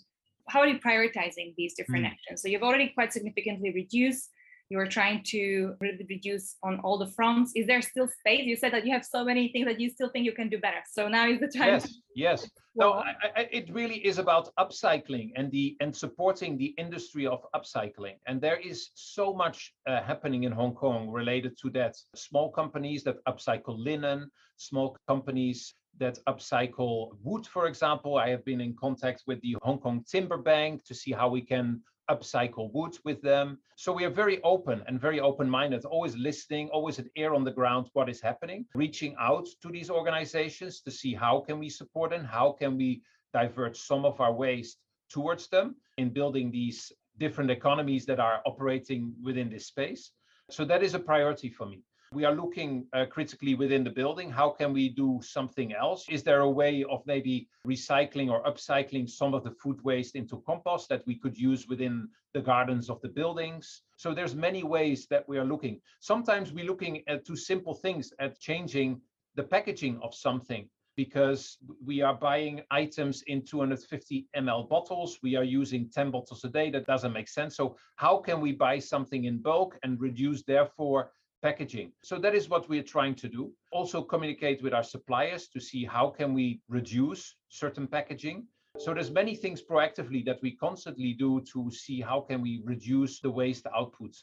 how 0.51 0.61
are 0.61 0.67
you 0.67 0.79
prioritizing 0.81 1.55
these 1.57 1.75
different 1.75 2.05
mm. 2.05 2.11
actions? 2.11 2.43
So 2.43 2.49
you've 2.49 2.63
already 2.63 2.89
quite 2.89 3.13
significantly 3.13 3.73
reduced. 3.73 4.31
You 4.69 4.79
are 4.79 4.87
trying 4.87 5.25
to 5.25 5.75
really 5.81 6.07
reduce 6.09 6.57
on 6.63 6.79
all 6.81 6.97
the 6.97 7.09
fronts. 7.09 7.53
Is 7.57 7.67
there 7.67 7.83
still 7.83 8.07
space? 8.07 8.45
You 8.45 8.57
said 8.57 8.73
that 8.73 8.87
you 8.87 8.93
have 8.93 9.05
so 9.05 9.25
many 9.25 9.49
things 9.49 9.67
that 9.67 9.81
you 9.81 9.91
still 9.91 10.11
think 10.11 10.25
you 10.25 10.33
can 10.33 10.49
do 10.49 10.59
better. 10.59 10.83
So 10.93 11.09
now 11.09 11.29
is 11.29 11.41
the 11.41 11.49
time. 11.49 11.69
Yes, 11.69 11.95
yes. 12.15 12.51
No, 12.77 12.93
I, 12.93 13.15
I, 13.35 13.49
it 13.51 13.69
really 13.75 13.97
is 13.97 14.19
about 14.19 14.55
upcycling 14.55 15.33
and 15.35 15.51
the 15.51 15.77
and 15.81 15.95
supporting 15.95 16.57
the 16.57 16.73
industry 16.79 17.27
of 17.27 17.45
upcycling. 17.53 18.15
And 18.29 18.41
there 18.41 18.61
is 18.61 18.91
so 18.95 19.35
much 19.35 19.75
uh, 19.89 20.01
happening 20.03 20.45
in 20.45 20.53
Hong 20.53 20.75
Kong 20.75 21.11
related 21.11 21.59
to 21.63 21.71
that. 21.71 21.97
Small 22.15 22.53
companies 22.53 23.03
that 23.03 23.17
upcycle 23.25 23.77
linen, 23.77 24.31
small 24.57 24.97
companies 25.09 25.75
that 25.99 26.19
upcycle 26.27 27.11
wood, 27.23 27.47
for 27.47 27.67
example. 27.67 28.17
I 28.17 28.31
have 28.31 28.45
been 28.45 28.61
in 28.61 28.75
contact 28.75 29.25
with 29.27 29.41
the 29.43 29.57
Hong 29.63 29.79
Kong 29.79 30.05
Timber 30.11 30.39
Bank 30.39 30.85
to 30.85 30.95
see 30.95 31.13
how 31.13 31.29
we 31.29 31.43
can 31.43 31.83
upcycle 32.11 32.73
wood 32.73 32.97
with 33.05 33.23
them. 33.23 33.59
So 33.77 33.93
we 33.93 34.05
are 34.05 34.11
very 34.11 34.43
open 34.43 34.83
and 34.87 35.01
very 35.01 35.21
open-minded, 35.21 35.85
always 35.85 36.17
listening, 36.17 36.69
always 36.71 36.99
an 36.99 37.09
ear 37.17 37.35
on 37.35 37.45
the 37.45 37.53
ground, 37.53 37.89
what 37.93 38.09
is 38.09 38.21
happening, 38.21 38.67
reaching 38.75 39.15
out 39.21 39.47
to 39.63 39.69
these 39.69 39.91
organizations 39.91 40.81
to 40.83 40.91
see 40.91 41.15
how 41.15 41.41
can 41.41 41.59
we 41.59 41.69
support 41.69 42.11
them, 42.11 42.25
how 42.25 42.53
can 42.53 42.77
we 42.77 43.03
divert 43.33 43.77
some 43.77 44.05
of 44.05 44.21
our 44.21 44.33
waste 44.33 44.79
towards 45.09 45.49
them 45.49 45.77
in 45.99 46.11
building 46.11 46.51
these 46.51 46.93
different 47.19 47.51
economies 47.51 48.07
that 48.07 48.19
are 48.19 48.41
operating 48.47 49.13
within 49.23 49.51
this 49.51 49.67
space. 49.67 50.11
So 50.51 50.65
that 50.65 50.83
is 50.83 50.95
a 50.95 50.99
priority 50.99 51.49
for 51.49 51.67
me. 51.67 51.83
We 52.13 52.25
are 52.25 52.35
looking 52.35 52.89
uh, 52.93 53.07
critically 53.07 53.55
within 53.55 53.85
the 53.85 53.91
building. 53.91 54.33
How 54.33 54.51
can 54.51 54.73
we 54.73 54.89
do 54.89 55.21
something 55.23 55.73
else? 55.73 56.07
Is 56.11 56.25
there 56.25 56.41
a 56.41 56.51
way 56.51 56.83
of 56.91 57.07
maybe 57.07 57.49
recycling 57.65 58.29
or 58.33 58.43
upcycling 58.43 59.09
some 59.09 59.33
of 59.33 59.45
the 59.45 59.53
food 59.53 59.81
waste 59.85 60.17
into 60.17 60.43
compost 60.45 60.89
that 60.89 61.07
we 61.07 61.15
could 61.15 61.39
use 61.39 61.69
within 61.69 62.09
the 62.35 62.41
gardens 62.41 62.91
of 62.91 63.01
the 63.01 63.09
buildings? 63.09 63.83
So 63.97 64.13
there's 64.13 64.35
many 64.35 64.65
ways 64.65 65.07
that 65.11 65.29
we 65.29 65.39
are 65.39 65.45
looking. 65.45 65.81
Sometimes 66.01 66.53
we're 66.53 66.65
looking 66.65 67.05
at 67.07 67.25
two 67.25 67.37
simple 67.37 67.75
things 67.75 68.13
at 68.19 68.41
changing 68.41 69.01
the 69.37 69.45
packaging 69.45 70.01
of 70.03 70.13
something 70.13 70.69
because 70.97 71.59
we 71.87 72.03
are 72.03 72.15
buying 72.15 72.61
items 72.73 73.23
in 73.29 73.45
250 73.45 74.27
ml 74.37 74.69
bottles. 74.69 75.21
We 75.23 75.37
are 75.37 75.45
using 75.45 75.89
10 75.89 76.11
bottles 76.11 76.43
a 76.43 76.49
day. 76.49 76.71
That 76.71 76.87
doesn't 76.87 77.13
make 77.13 77.29
sense. 77.29 77.55
So 77.55 77.77
how 77.95 78.19
can 78.19 78.41
we 78.41 78.51
buy 78.51 78.81
something 78.81 79.27
in 79.27 79.39
bulk 79.39 79.79
and 79.85 80.01
reduce 80.01 80.43
therefore 80.43 81.13
packaging. 81.43 81.93
So 82.03 82.19
that 82.19 82.35
is 82.35 82.49
what 82.49 82.69
we're 82.69 82.83
trying 82.83 83.15
to 83.17 83.29
do. 83.29 83.53
Also 83.71 84.03
communicate 84.03 84.63
with 84.63 84.75
our 84.75 84.83
suppliers 84.83 85.49
to 85.49 85.61
see 85.61 85.85
how 85.85 86.11
can 86.11 86.35
we 86.35 86.61
reduce 86.69 87.37
certain 87.49 87.87
packaging. 87.87 88.47
So 88.79 88.95
there's 88.95 89.11
many 89.11 89.35
things 89.35 89.63
proactively 89.63 90.25
that 90.27 90.41
we 90.43 90.57
constantly 90.57 91.13
do 91.13 91.41
to 91.53 91.71
see 91.71 92.01
how 92.01 92.21
can 92.21 92.41
we 92.41 92.63
reduce 92.65 93.21
the 93.21 93.31
waste 93.31 93.67
output. 93.77 94.15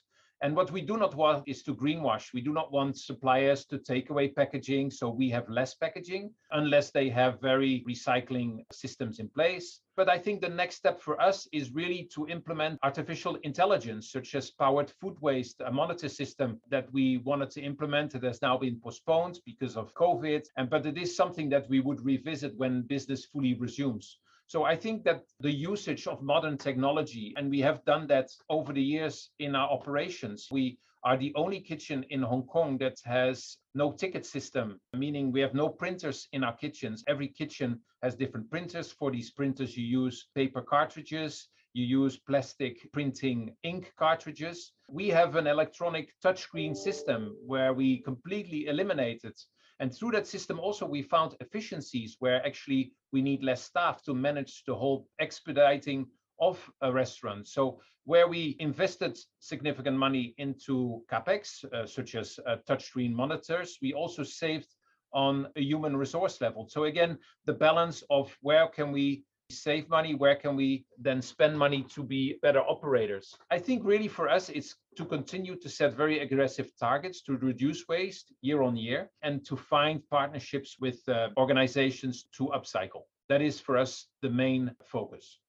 And 0.41 0.55
what 0.55 0.71
we 0.71 0.81
do 0.81 0.97
not 0.97 1.15
want 1.15 1.47
is 1.47 1.63
to 1.63 1.73
greenwash. 1.73 2.31
We 2.31 2.41
do 2.41 2.53
not 2.53 2.71
want 2.71 2.97
suppliers 2.97 3.65
to 3.65 3.79
take 3.79 4.11
away 4.11 4.27
packaging 4.27 4.91
so 4.91 5.09
we 5.09 5.29
have 5.31 5.49
less 5.49 5.73
packaging 5.73 6.31
unless 6.51 6.91
they 6.91 7.09
have 7.09 7.41
very 7.41 7.83
recycling 7.87 8.63
systems 8.71 9.19
in 9.19 9.29
place. 9.29 9.81
But 9.95 10.09
I 10.09 10.19
think 10.19 10.41
the 10.41 10.49
next 10.49 10.75
step 10.75 11.01
for 11.01 11.19
us 11.19 11.47
is 11.51 11.71
really 11.71 12.07
to 12.13 12.27
implement 12.27 12.77
artificial 12.83 13.35
intelligence, 13.41 14.11
such 14.11 14.35
as 14.35 14.51
powered 14.51 14.91
food 15.01 15.17
waste, 15.21 15.59
a 15.61 15.71
monitor 15.71 16.07
system 16.07 16.61
that 16.69 16.91
we 16.93 17.17
wanted 17.17 17.49
to 17.51 17.61
implement. 17.61 18.13
It 18.13 18.21
has 18.21 18.39
now 18.43 18.59
been 18.59 18.79
postponed 18.79 19.39
because 19.43 19.75
of 19.75 19.95
COVID. 19.95 20.45
And 20.55 20.69
but 20.69 20.85
it 20.85 20.99
is 20.99 21.15
something 21.15 21.49
that 21.49 21.67
we 21.67 21.79
would 21.79 22.05
revisit 22.05 22.55
when 22.57 22.83
business 22.83 23.25
fully 23.25 23.55
resumes. 23.55 24.19
So 24.47 24.63
I 24.63 24.77
think 24.77 25.03
that 25.03 25.23
the 25.41 25.51
usage 25.51 26.07
of 26.07 26.21
modern 26.21 26.57
technology, 26.57 27.33
and 27.35 27.49
we 27.49 27.59
have 27.59 27.83
done 27.83 28.07
that 28.07 28.29
over 28.49 28.71
the 28.71 28.81
years 28.81 29.29
in 29.39 29.55
our 29.55 29.69
operations, 29.69 30.47
we 30.49 30.79
are 31.03 31.17
the 31.17 31.33
only 31.35 31.59
kitchen 31.59 32.05
in 32.09 32.21
Hong 32.21 32.43
Kong 32.43 32.77
that 32.77 32.95
has 33.03 33.57
no 33.75 33.91
ticket 33.91 34.25
system, 34.25 34.79
meaning 34.93 35.33
we 35.33 35.41
have 35.41 35.53
no 35.53 35.67
printers 35.67 36.29
in 36.31 36.45
our 36.45 36.55
kitchens. 36.55 37.03
Every 37.07 37.27
kitchen 37.27 37.81
has 38.01 38.15
different 38.15 38.49
printers. 38.49 38.89
For 38.89 39.11
these 39.11 39.31
printers, 39.31 39.75
you 39.75 39.85
use 39.85 40.27
paper 40.33 40.61
cartridges, 40.61 41.49
you 41.73 41.83
use 41.85 42.17
plastic 42.17 42.89
printing 42.93 43.53
ink 43.63 43.91
cartridges. 43.97 44.71
We 44.89 45.09
have 45.09 45.35
an 45.35 45.47
electronic 45.47 46.13
touchscreen 46.23 46.75
system 46.75 47.35
where 47.45 47.73
we 47.73 47.99
completely 47.99 48.67
eliminated 48.67 49.33
and 49.79 49.93
through 49.93 50.11
that 50.11 50.27
system 50.27 50.59
also 50.59 50.85
we 50.85 51.01
found 51.01 51.35
efficiencies 51.39 52.15
where 52.19 52.45
actually 52.45 52.93
we 53.11 53.21
need 53.21 53.43
less 53.43 53.63
staff 53.63 54.03
to 54.03 54.13
manage 54.13 54.63
the 54.65 54.75
whole 54.75 55.07
expediting 55.19 56.07
of 56.39 56.59
a 56.81 56.91
restaurant. 56.91 57.47
So 57.47 57.79
where 58.05 58.27
we 58.27 58.55
invested 58.59 59.17
significant 59.39 59.97
money 59.97 60.33
into 60.37 61.03
capex, 61.11 61.65
uh, 61.73 61.85
such 61.85 62.15
as 62.15 62.39
uh, 62.47 62.57
touchscreen 62.67 63.11
monitors, 63.11 63.77
we 63.81 63.93
also 63.93 64.23
saved 64.23 64.73
on 65.13 65.47
a 65.55 65.61
human 65.61 65.95
resource 65.95 66.39
level. 66.41 66.67
So 66.69 66.85
again, 66.85 67.17
the 67.45 67.53
balance 67.53 68.03
of 68.09 68.35
where 68.41 68.67
can 68.67 68.91
we 68.91 69.23
save 69.49 69.89
money, 69.89 70.13
where 70.15 70.35
can 70.35 70.55
we 70.55 70.85
then 70.97 71.21
spend 71.21 71.57
money 71.57 71.83
to 71.95 72.03
be 72.03 72.37
better 72.41 72.61
operators? 72.61 73.35
I 73.51 73.59
think 73.59 73.83
really 73.83 74.07
for 74.07 74.29
us, 74.29 74.49
it's 74.49 74.75
to 74.97 75.05
continue 75.05 75.55
to 75.55 75.69
set 75.69 75.93
very 75.95 76.19
aggressive 76.19 76.71
targets 76.79 77.21
to 77.23 77.37
reduce 77.37 77.87
waste 77.87 78.33
year 78.41 78.61
on 78.61 78.75
year 78.75 79.09
and 79.21 79.45
to 79.45 79.55
find 79.55 80.01
partnerships 80.09 80.77
with 80.79 80.99
uh, 81.07 81.29
organizations 81.37 82.25
to 82.37 82.47
upcycle. 82.47 83.03
That 83.29 83.41
is 83.41 83.59
for 83.59 83.77
us 83.77 84.07
the 84.21 84.29
main 84.29 84.71
focus. 84.85 85.39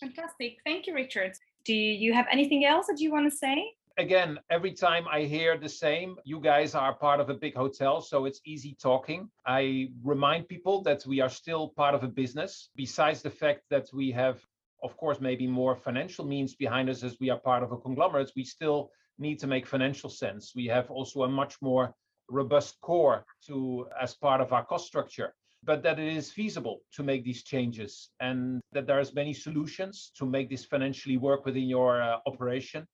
Fantastic. 0.00 0.58
Thank 0.64 0.86
you, 0.86 0.94
Richard. 0.94 1.32
Do 1.64 1.74
you 1.74 2.12
have 2.12 2.26
anything 2.30 2.64
else 2.64 2.86
that 2.86 3.00
you 3.00 3.10
want 3.10 3.30
to 3.30 3.36
say? 3.36 3.75
Again, 3.98 4.38
every 4.50 4.72
time 4.72 5.06
I 5.10 5.22
hear 5.22 5.56
the 5.56 5.68
same, 5.68 6.16
you 6.24 6.40
guys 6.40 6.74
are 6.74 6.94
part 6.94 7.20
of 7.20 7.30
a 7.30 7.34
big 7.34 7.54
hotel, 7.54 8.00
so 8.00 8.26
it's 8.26 8.40
easy 8.44 8.76
talking. 8.80 9.30
I 9.46 9.88
remind 10.02 10.48
people 10.48 10.82
that 10.82 11.06
we 11.06 11.20
are 11.20 11.28
still 11.28 11.70
part 11.70 11.94
of 11.94 12.04
a 12.04 12.08
business, 12.08 12.70
besides 12.76 13.22
the 13.22 13.30
fact 13.30 13.62
that 13.70 13.88
we 13.92 14.10
have, 14.12 14.40
of 14.82 14.96
course, 14.96 15.20
maybe 15.20 15.46
more 15.46 15.76
financial 15.76 16.24
means 16.24 16.54
behind 16.54 16.90
us 16.90 17.02
as 17.02 17.16
we 17.20 17.30
are 17.30 17.38
part 17.38 17.62
of 17.62 17.72
a 17.72 17.78
conglomerate, 17.78 18.32
we 18.36 18.44
still 18.44 18.90
need 19.18 19.38
to 19.38 19.46
make 19.46 19.66
financial 19.66 20.10
sense. 20.10 20.52
We 20.54 20.66
have 20.66 20.90
also 20.90 21.22
a 21.22 21.28
much 21.28 21.56
more 21.62 21.94
robust 22.28 22.78
core 22.82 23.24
to 23.46 23.86
as 24.00 24.14
part 24.14 24.40
of 24.40 24.52
our 24.52 24.64
cost 24.64 24.86
structure 24.86 25.34
but 25.62 25.82
that 25.82 25.98
it 25.98 26.16
is 26.16 26.30
feasible 26.30 26.80
to 26.92 27.02
make 27.02 27.24
these 27.24 27.42
changes 27.42 28.10
and 28.20 28.60
that 28.72 28.86
there's 28.86 29.14
many 29.14 29.32
solutions 29.32 30.12
to 30.16 30.24
make 30.24 30.48
this 30.48 30.64
financially 30.64 31.16
work 31.16 31.44
within 31.44 31.64
your 31.64 32.02
uh, 32.02 32.18
operation 32.26 32.86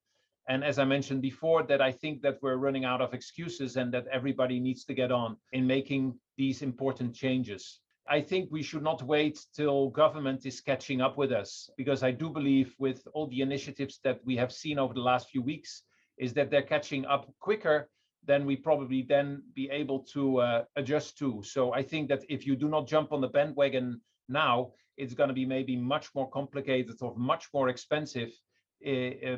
and 0.49 0.65
as 0.65 0.79
i 0.79 0.85
mentioned 0.85 1.23
before 1.23 1.63
that 1.63 1.81
i 1.81 1.93
think 1.93 2.23
that 2.23 2.39
we're 2.43 2.57
running 2.57 2.85
out 2.85 3.01
of 3.01 3.15
excuses 3.15 3.77
and 3.77 3.93
that 3.93 4.07
everybody 4.09 4.59
needs 4.59 4.85
to 4.85 4.95
get 4.95 5.13
on 5.13 5.37
in 5.53 5.67
making 5.67 6.15
these 6.37 6.63
important 6.63 7.15
changes 7.15 7.81
I 8.09 8.21
think 8.21 8.51
we 8.51 8.63
should 8.63 8.83
not 8.83 9.03
wait 9.03 9.39
till 9.55 9.89
government 9.91 10.45
is 10.45 10.61
catching 10.61 11.01
up 11.01 11.17
with 11.17 11.31
us 11.31 11.71
because 11.77 12.03
I 12.03 12.11
do 12.11 12.31
believe 12.31 12.75
with 12.79 13.07
all 13.15 13.29
the 13.29 13.43
initiatives 13.43 14.01
that 14.03 14.21
we 14.25 14.37
have 14.37 14.53
seen 14.53 14.79
over 14.79 14.93
the 14.93 15.01
last 15.01 15.31
few 15.31 15.41
weeks 15.41 15.85
is 16.19 16.33
that 16.35 16.51
they're 16.51 16.63
catching 16.63 17.07
up 17.07 17.33
quicker 17.39 17.89
than 18.25 18.47
we 18.47 18.57
probably 18.57 19.03
then 19.03 19.43
be 19.55 19.69
able 19.71 20.01
to 20.01 20.39
uh, 20.39 20.65
adjust 20.77 21.19
to. 21.19 21.43
So 21.45 21.73
I 21.73 21.83
think 21.83 22.09
that 22.09 22.25
if 22.29 22.47
you 22.47 22.57
do 22.57 22.69
not 22.69 22.87
jump 22.87 23.13
on 23.13 23.21
the 23.21 23.29
bandwagon 23.29 24.01
now, 24.29 24.73
it's 24.97 25.15
going 25.15 25.29
to 25.29 25.35
be 25.35 25.47
maybe 25.47 25.77
much 25.77 26.15
more 26.15 26.29
complicated 26.31 26.97
or 27.01 27.15
much 27.17 27.49
more 27.55 27.69
expensive 27.69 28.33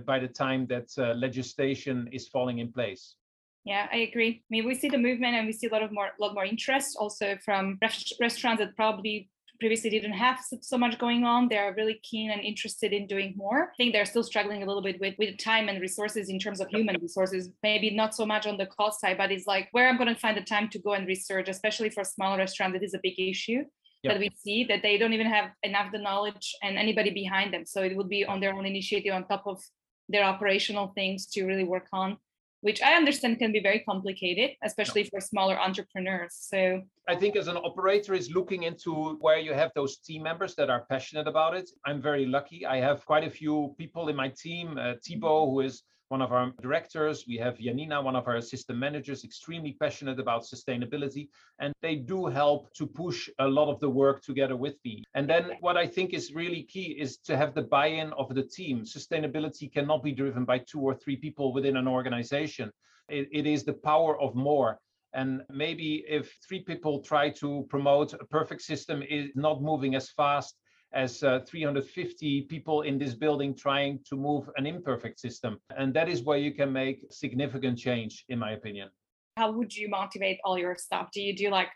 by 0.07 0.19
the 0.19 0.29
time 0.29 0.67
that 0.67 0.89
uh, 0.99 1.15
legislation 1.15 2.09
is 2.13 2.29
falling 2.29 2.59
in 2.59 2.73
place. 2.73 3.17
Yeah, 3.65 3.89
I 3.91 3.99
agree. 3.99 4.43
I 4.43 4.49
mean, 4.51 4.67
we 4.67 4.75
see 4.75 4.91
the 4.91 4.99
movement 4.99 5.37
and 5.37 5.47
we 5.47 5.53
see 5.53 5.69
a 5.69 5.71
lot 5.71 5.83
of 5.83 5.91
more, 5.91 6.11
lot 6.21 6.35
more 6.35 6.45
interest 6.45 6.97
also 6.99 7.39
from 7.45 7.79
restaurants 8.21 8.61
that 8.61 8.77
probably 8.77 9.31
previously 9.59 9.89
didn't 9.89 10.13
have 10.13 10.39
so 10.61 10.77
much 10.77 10.99
going 10.99 11.25
on. 11.25 11.49
They're 11.49 11.73
really 11.75 12.01
keen 12.03 12.31
and 12.31 12.43
interested 12.43 12.93
in 12.93 13.07
doing 13.07 13.33
more. 13.37 13.71
I 13.73 13.77
think 13.77 13.95
they're 13.95 14.05
still 14.05 14.23
struggling 14.23 14.63
a 14.63 14.67
little 14.67 14.83
bit 14.83 15.01
with, 15.01 15.15
with 15.19 15.39
time 15.39 15.69
and 15.69 15.81
resources 15.81 16.29
in 16.29 16.39
terms 16.39 16.61
of 16.61 16.69
human 16.69 17.01
resources, 17.01 17.51
maybe 17.63 17.91
not 17.91 18.15
so 18.15 18.27
much 18.27 18.47
on 18.47 18.59
the 18.59 18.67
cost 18.67 19.01
side, 19.01 19.17
but 19.17 19.31
it's 19.31 19.47
like 19.47 19.69
where 19.73 19.89
I'm 19.89 19.97
going 19.97 20.13
to 20.13 20.21
find 20.21 20.37
the 20.37 20.43
time 20.43 20.69
to 20.71 20.79
go 20.79 20.93
and 20.93 21.07
research, 21.07 21.49
especially 21.49 21.89
for 21.89 22.05
smaller 22.05 22.39
restaurants, 22.39 22.77
it 22.77 22.83
is 22.83 22.95
a 22.95 23.01
big 23.03 23.19
issue. 23.19 23.65
Yep. 24.05 24.13
That 24.13 24.21
we 24.21 24.31
see 24.45 24.65
that 24.65 24.83
they 24.83 24.99
don't 24.99 25.15
even 25.15 25.27
have 25.27 25.51
enough 25.63 25.91
the 25.91 25.99
knowledge 25.99 26.55
and 26.63 26.77
anybody 26.77 27.11
behind 27.11 27.55
them. 27.55 27.65
So 27.65 27.83
it 27.83 27.97
would 27.97 28.11
be 28.11 28.25
on 28.25 28.39
their 28.39 28.53
own 28.53 28.67
initiative 28.67 29.13
on 29.15 29.27
top 29.27 29.45
of 29.47 29.63
their 30.11 30.25
operational 30.25 30.93
things 30.95 31.27
to 31.33 31.47
really 31.47 31.65
work 31.65 31.87
on 31.93 32.19
which 32.65 32.81
I 32.81 32.95
understand 32.95 33.39
can 33.39 33.53
be 33.53 33.61
very 33.61 33.81
complicated, 33.81 34.53
especially 34.65 35.05
for 35.05 35.21
smaller 35.21 35.61
entrepreneurs. 35.61 36.33
So 36.33 36.81
I 37.07 37.15
think 37.15 37.37
as 37.37 37.47
an 37.47 37.59
operator 37.59 38.15
is 38.15 38.31
looking 38.31 38.63
into 38.63 39.19
where 39.21 39.37
you 39.37 39.53
have 39.53 39.71
those 39.75 39.99
team 39.99 40.23
members 40.23 40.55
that 40.55 40.71
are 40.71 40.87
passionate 40.89 41.29
about 41.29 41.53
it. 41.55 41.69
I'm 41.85 42.01
very 42.01 42.25
lucky. 42.25 42.65
I 42.65 42.79
have 42.79 43.05
quite 43.05 43.23
a 43.23 43.29
few 43.29 43.75
people 43.77 44.09
in 44.09 44.17
my 44.17 44.31
team. 44.31 44.79
Uh, 44.79 44.95
Thibaut, 45.05 45.51
who 45.51 45.61
is 45.61 45.83
one 46.15 46.23
of 46.23 46.33
our 46.33 46.53
directors. 46.63 47.25
We 47.27 47.37
have 47.39 47.59
Janina, 47.59 48.01
one 48.01 48.15
of 48.15 48.29
our 48.29 48.41
system 48.41 48.79
managers, 48.79 49.25
extremely 49.25 49.73
passionate 49.73 50.21
about 50.21 50.43
sustainability. 50.45 51.25
And 51.59 51.75
they 51.83 51.97
do 51.97 52.27
help 52.27 52.73
to 52.79 52.87
push 52.87 53.29
a 53.41 53.49
lot 53.59 53.69
of 53.73 53.81
the 53.81 53.91
work 53.91 54.23
together 54.23 54.57
with 54.65 54.77
me. 54.85 55.03
And 55.15 55.29
then 55.29 55.45
what 55.59 55.77
I 55.77 55.87
think 55.89 56.15
is 56.15 56.33
really 56.33 56.63
key 56.75 56.89
is 57.05 57.17
to 57.29 57.37
have 57.37 57.53
the 57.53 57.67
buy 57.77 57.89
in 58.03 58.13
of 58.13 58.33
the 58.33 58.45
team. 58.59 58.77
Sustainability 58.99 59.67
cannot 59.77 60.05
be 60.05 60.13
driven 60.13 60.45
by 60.45 60.59
two 60.59 60.83
or 60.89 60.95
three 60.95 61.17
people 61.17 61.53
within 61.53 61.77
an 61.77 61.89
organization, 61.89 62.71
it, 63.09 63.27
it 63.33 63.47
is 63.55 63.65
the 63.65 63.79
power 63.91 64.13
of 64.21 64.37
more. 64.37 64.79
And 65.15 65.43
maybe 65.51 66.05
if 66.19 66.25
three 66.47 66.63
people 66.71 66.95
try 67.01 67.31
to 67.43 67.67
promote 67.69 68.13
a 68.15 68.25
perfect 68.39 68.63
system 68.63 69.03
is 69.03 69.31
not 69.35 69.63
moving 69.71 69.97
as 69.97 70.11
fast 70.11 70.55
as 70.95 71.23
uh, 71.23 71.41
350 71.47 72.43
people 72.43 72.83
in 72.83 72.99
this 72.99 73.15
building 73.15 73.55
trying 73.55 73.99
to 74.09 74.17
move 74.17 74.49
an 74.57 74.67
imperfect 74.67 75.19
system. 75.21 75.59
And 75.77 75.93
that 75.95 76.09
is 76.09 76.23
where 76.23 76.39
you 76.39 76.53
can 76.53 76.73
make 76.73 77.05
significant 77.11 77.79
change, 77.79 78.25
in 78.29 78.39
my 78.39 78.53
opinion. 78.53 78.89
How 79.37 79.51
would 79.51 79.75
you 79.75 79.89
motivate 79.89 80.39
all 80.45 80.57
your 80.57 80.77
staff? 80.77 81.09
Do 81.13 81.21
you 81.21 81.37
do 81.37 81.51
like 81.51 81.69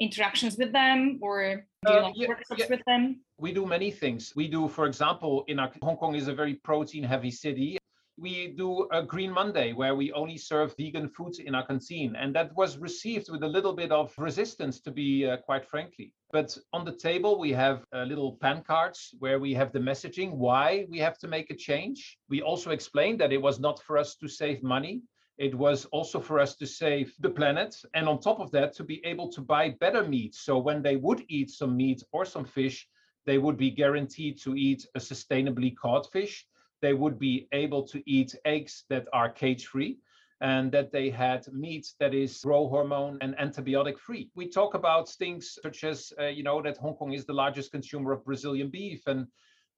interactions 0.00 0.56
with 0.56 0.72
them 0.72 1.18
or 1.20 1.64
do 1.86 1.92
you 1.92 1.98
uh, 1.98 2.02
like 2.02 2.14
yeah, 2.16 2.28
workshops 2.28 2.60
yeah. 2.60 2.66
with 2.70 2.82
them? 2.86 3.20
We 3.38 3.52
do 3.52 3.66
many 3.66 3.90
things. 3.90 4.32
We 4.36 4.48
do, 4.48 4.68
for 4.68 4.86
example, 4.86 5.44
in 5.48 5.58
our, 5.58 5.70
Hong 5.82 5.96
Kong 5.96 6.14
is 6.14 6.28
a 6.28 6.34
very 6.34 6.54
protein 6.54 7.02
heavy 7.02 7.30
city 7.30 7.78
we 8.16 8.48
do 8.56 8.88
a 8.92 9.02
Green 9.02 9.32
Monday 9.32 9.72
where 9.72 9.96
we 9.96 10.12
only 10.12 10.38
serve 10.38 10.76
vegan 10.76 11.08
foods 11.08 11.40
in 11.40 11.54
our 11.54 11.66
canteen. 11.66 12.14
And 12.16 12.34
that 12.34 12.54
was 12.54 12.78
received 12.78 13.28
with 13.30 13.42
a 13.42 13.48
little 13.48 13.72
bit 13.72 13.90
of 13.90 14.14
resistance, 14.16 14.80
to 14.82 14.92
be 14.92 15.26
uh, 15.26 15.38
quite 15.38 15.66
frankly. 15.66 16.12
But 16.30 16.56
on 16.72 16.84
the 16.84 16.94
table, 16.96 17.38
we 17.38 17.52
have 17.52 17.84
uh, 17.92 18.04
little 18.04 18.36
pan 18.40 18.62
cards 18.62 19.14
where 19.18 19.40
we 19.40 19.52
have 19.54 19.72
the 19.72 19.80
messaging 19.80 20.32
why 20.32 20.86
we 20.88 20.98
have 20.98 21.18
to 21.18 21.28
make 21.28 21.50
a 21.50 21.56
change. 21.56 22.18
We 22.28 22.40
also 22.40 22.70
explained 22.70 23.20
that 23.20 23.32
it 23.32 23.42
was 23.42 23.58
not 23.58 23.82
for 23.82 23.98
us 23.98 24.14
to 24.16 24.28
save 24.28 24.62
money. 24.62 25.02
It 25.36 25.54
was 25.54 25.84
also 25.86 26.20
for 26.20 26.38
us 26.38 26.54
to 26.56 26.66
save 26.66 27.12
the 27.18 27.30
planet. 27.30 27.74
And 27.94 28.08
on 28.08 28.20
top 28.20 28.38
of 28.38 28.52
that, 28.52 28.74
to 28.74 28.84
be 28.84 29.04
able 29.04 29.28
to 29.32 29.40
buy 29.40 29.70
better 29.80 30.04
meat. 30.04 30.36
So 30.36 30.58
when 30.58 30.82
they 30.82 30.96
would 30.96 31.24
eat 31.28 31.50
some 31.50 31.76
meat 31.76 32.02
or 32.12 32.24
some 32.24 32.44
fish, 32.44 32.86
they 33.26 33.38
would 33.38 33.56
be 33.56 33.70
guaranteed 33.70 34.40
to 34.42 34.54
eat 34.54 34.86
a 34.94 35.00
sustainably 35.00 35.74
caught 35.74 36.12
fish 36.12 36.46
they 36.84 36.92
would 36.92 37.18
be 37.18 37.48
able 37.52 37.82
to 37.82 38.02
eat 38.04 38.34
eggs 38.44 38.84
that 38.90 39.06
are 39.14 39.30
cage 39.30 39.64
free 39.72 39.96
and 40.42 40.70
that 40.70 40.92
they 40.92 41.08
had 41.08 41.50
meat 41.50 41.86
that 41.98 42.12
is 42.12 42.42
growth 42.44 42.68
hormone 42.68 43.16
and 43.22 43.34
antibiotic 43.38 43.98
free. 43.98 44.30
We 44.34 44.50
talk 44.50 44.74
about 44.74 45.08
things 45.08 45.58
such 45.62 45.82
as, 45.82 46.12
uh, 46.20 46.26
you 46.26 46.42
know, 46.42 46.60
that 46.60 46.76
Hong 46.76 46.96
Kong 46.96 47.14
is 47.14 47.24
the 47.24 47.32
largest 47.32 47.72
consumer 47.72 48.12
of 48.12 48.22
Brazilian 48.26 48.68
beef 48.68 49.06
and 49.06 49.26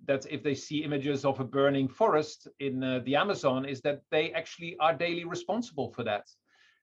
that 0.05 0.27
if 0.29 0.43
they 0.43 0.57
see 0.57 0.83
images 0.83 1.25
of 1.25 1.39
a 1.39 1.45
burning 1.45 1.89
forest 1.89 2.49
in 2.59 2.83
uh, 2.83 3.01
the 3.05 3.15
Amazon, 3.15 3.65
is 3.65 3.81
that 3.83 4.03
they 4.11 4.33
actually 4.33 4.77
are 4.81 4.93
daily 4.93 5.25
responsible 5.25 5.93
for 5.93 6.03
that. 6.03 6.27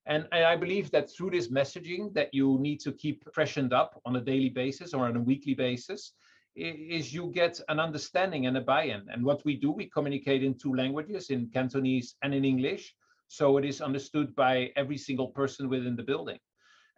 And, 0.06 0.26
and 0.32 0.46
I 0.46 0.56
believe 0.56 0.90
that 0.92 1.12
through 1.12 1.32
this 1.32 1.50
messaging 1.52 2.14
that 2.14 2.34
you 2.34 2.58
need 2.62 2.80
to 2.86 2.94
keep 2.94 3.24
freshened 3.34 3.74
up 3.74 4.02
on 4.06 4.16
a 4.16 4.22
daily 4.22 4.50
basis 4.50 4.94
or 4.94 5.06
on 5.06 5.18
a 5.18 5.28
weekly 5.32 5.54
basis, 5.54 6.14
is 6.56 7.14
you 7.14 7.32
get 7.34 7.60
an 7.70 7.80
understanding 7.80 8.46
and 8.46 8.58
a 8.58 8.62
buy-in. 8.62 9.04
And 9.12 9.24
what 9.24 9.44
we 9.46 9.56
do, 9.56 9.72
we 9.72 9.90
communicate 9.90 10.44
in 10.44 10.58
two 10.58 10.74
languages, 10.76 11.30
in 11.30 11.50
Cantonese 11.54 12.16
and 12.22 12.34
in 12.34 12.46
English, 12.46 12.94
so 13.28 13.58
it 13.58 13.66
is 13.66 13.82
understood 13.82 14.36
by 14.36 14.72
every 14.76 14.98
single 14.98 15.28
person 15.28 15.70
within 15.70 15.96
the 15.96 16.04
building. 16.04 16.38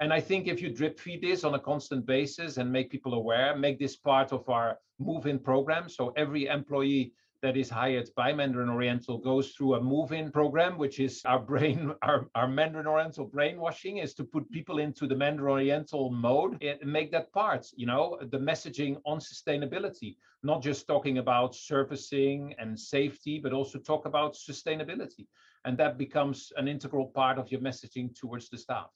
And 0.02 0.12
I 0.12 0.20
think 0.20 0.48
if 0.48 0.62
you 0.62 0.70
drip 0.70 1.00
feed 1.00 1.22
this 1.22 1.46
on 1.46 1.54
a 1.54 1.60
constant 1.60 2.06
basis 2.06 2.58
and 2.58 2.70
make 2.70 2.92
people 2.92 3.14
aware, 3.14 3.56
make 3.56 3.80
this 3.80 3.96
part 3.96 4.34
of 4.34 4.48
our 4.50 4.78
move-in 5.00 5.40
program, 5.40 5.88
so 5.88 6.12
every 6.18 6.48
employee 6.48 7.14
that 7.46 7.56
is 7.56 7.70
hired 7.70 8.10
by 8.16 8.34
Mandarin 8.34 8.72
Oriental 8.72 9.20
goes 9.20 9.52
through 9.52 9.76
a 9.76 9.80
move-in 9.80 10.32
program, 10.32 10.80
which 10.80 11.00
is 11.00 11.22
our 11.26 11.38
brain, 11.38 11.94
our, 12.02 12.28
our 12.34 12.48
Mandarin 12.48 12.88
Oriental 12.88 13.26
brainwashing 13.26 13.98
is 14.00 14.16
to 14.16 14.24
put 14.24 14.50
people 14.50 14.80
into 14.80 15.06
the 15.06 15.16
Mandarin 15.16 15.52
Oriental 15.52 16.10
mode 16.10 16.64
and 16.64 16.92
make 16.92 17.12
that 17.12 17.32
part, 17.34 17.68
you 17.76 17.86
know, 17.86 18.18
the 18.32 18.40
messaging 18.40 19.00
on 19.06 19.20
sustainability, 19.20 20.16
not 20.42 20.64
just 20.64 20.88
talking 20.88 21.20
about 21.20 21.54
servicing 21.54 22.56
and 22.58 22.80
safety, 22.80 23.38
but 23.38 23.54
also 23.54 23.78
talk 23.78 24.08
about 24.08 24.34
sustainability. 24.34 25.28
And 25.66 25.78
that 25.78 26.00
becomes 26.00 26.52
an 26.58 26.68
integral 26.68 27.06
part 27.06 27.38
of 27.38 27.52
your 27.52 27.62
messaging 27.62 28.20
towards 28.20 28.50
the 28.50 28.58
staff. 28.58 28.90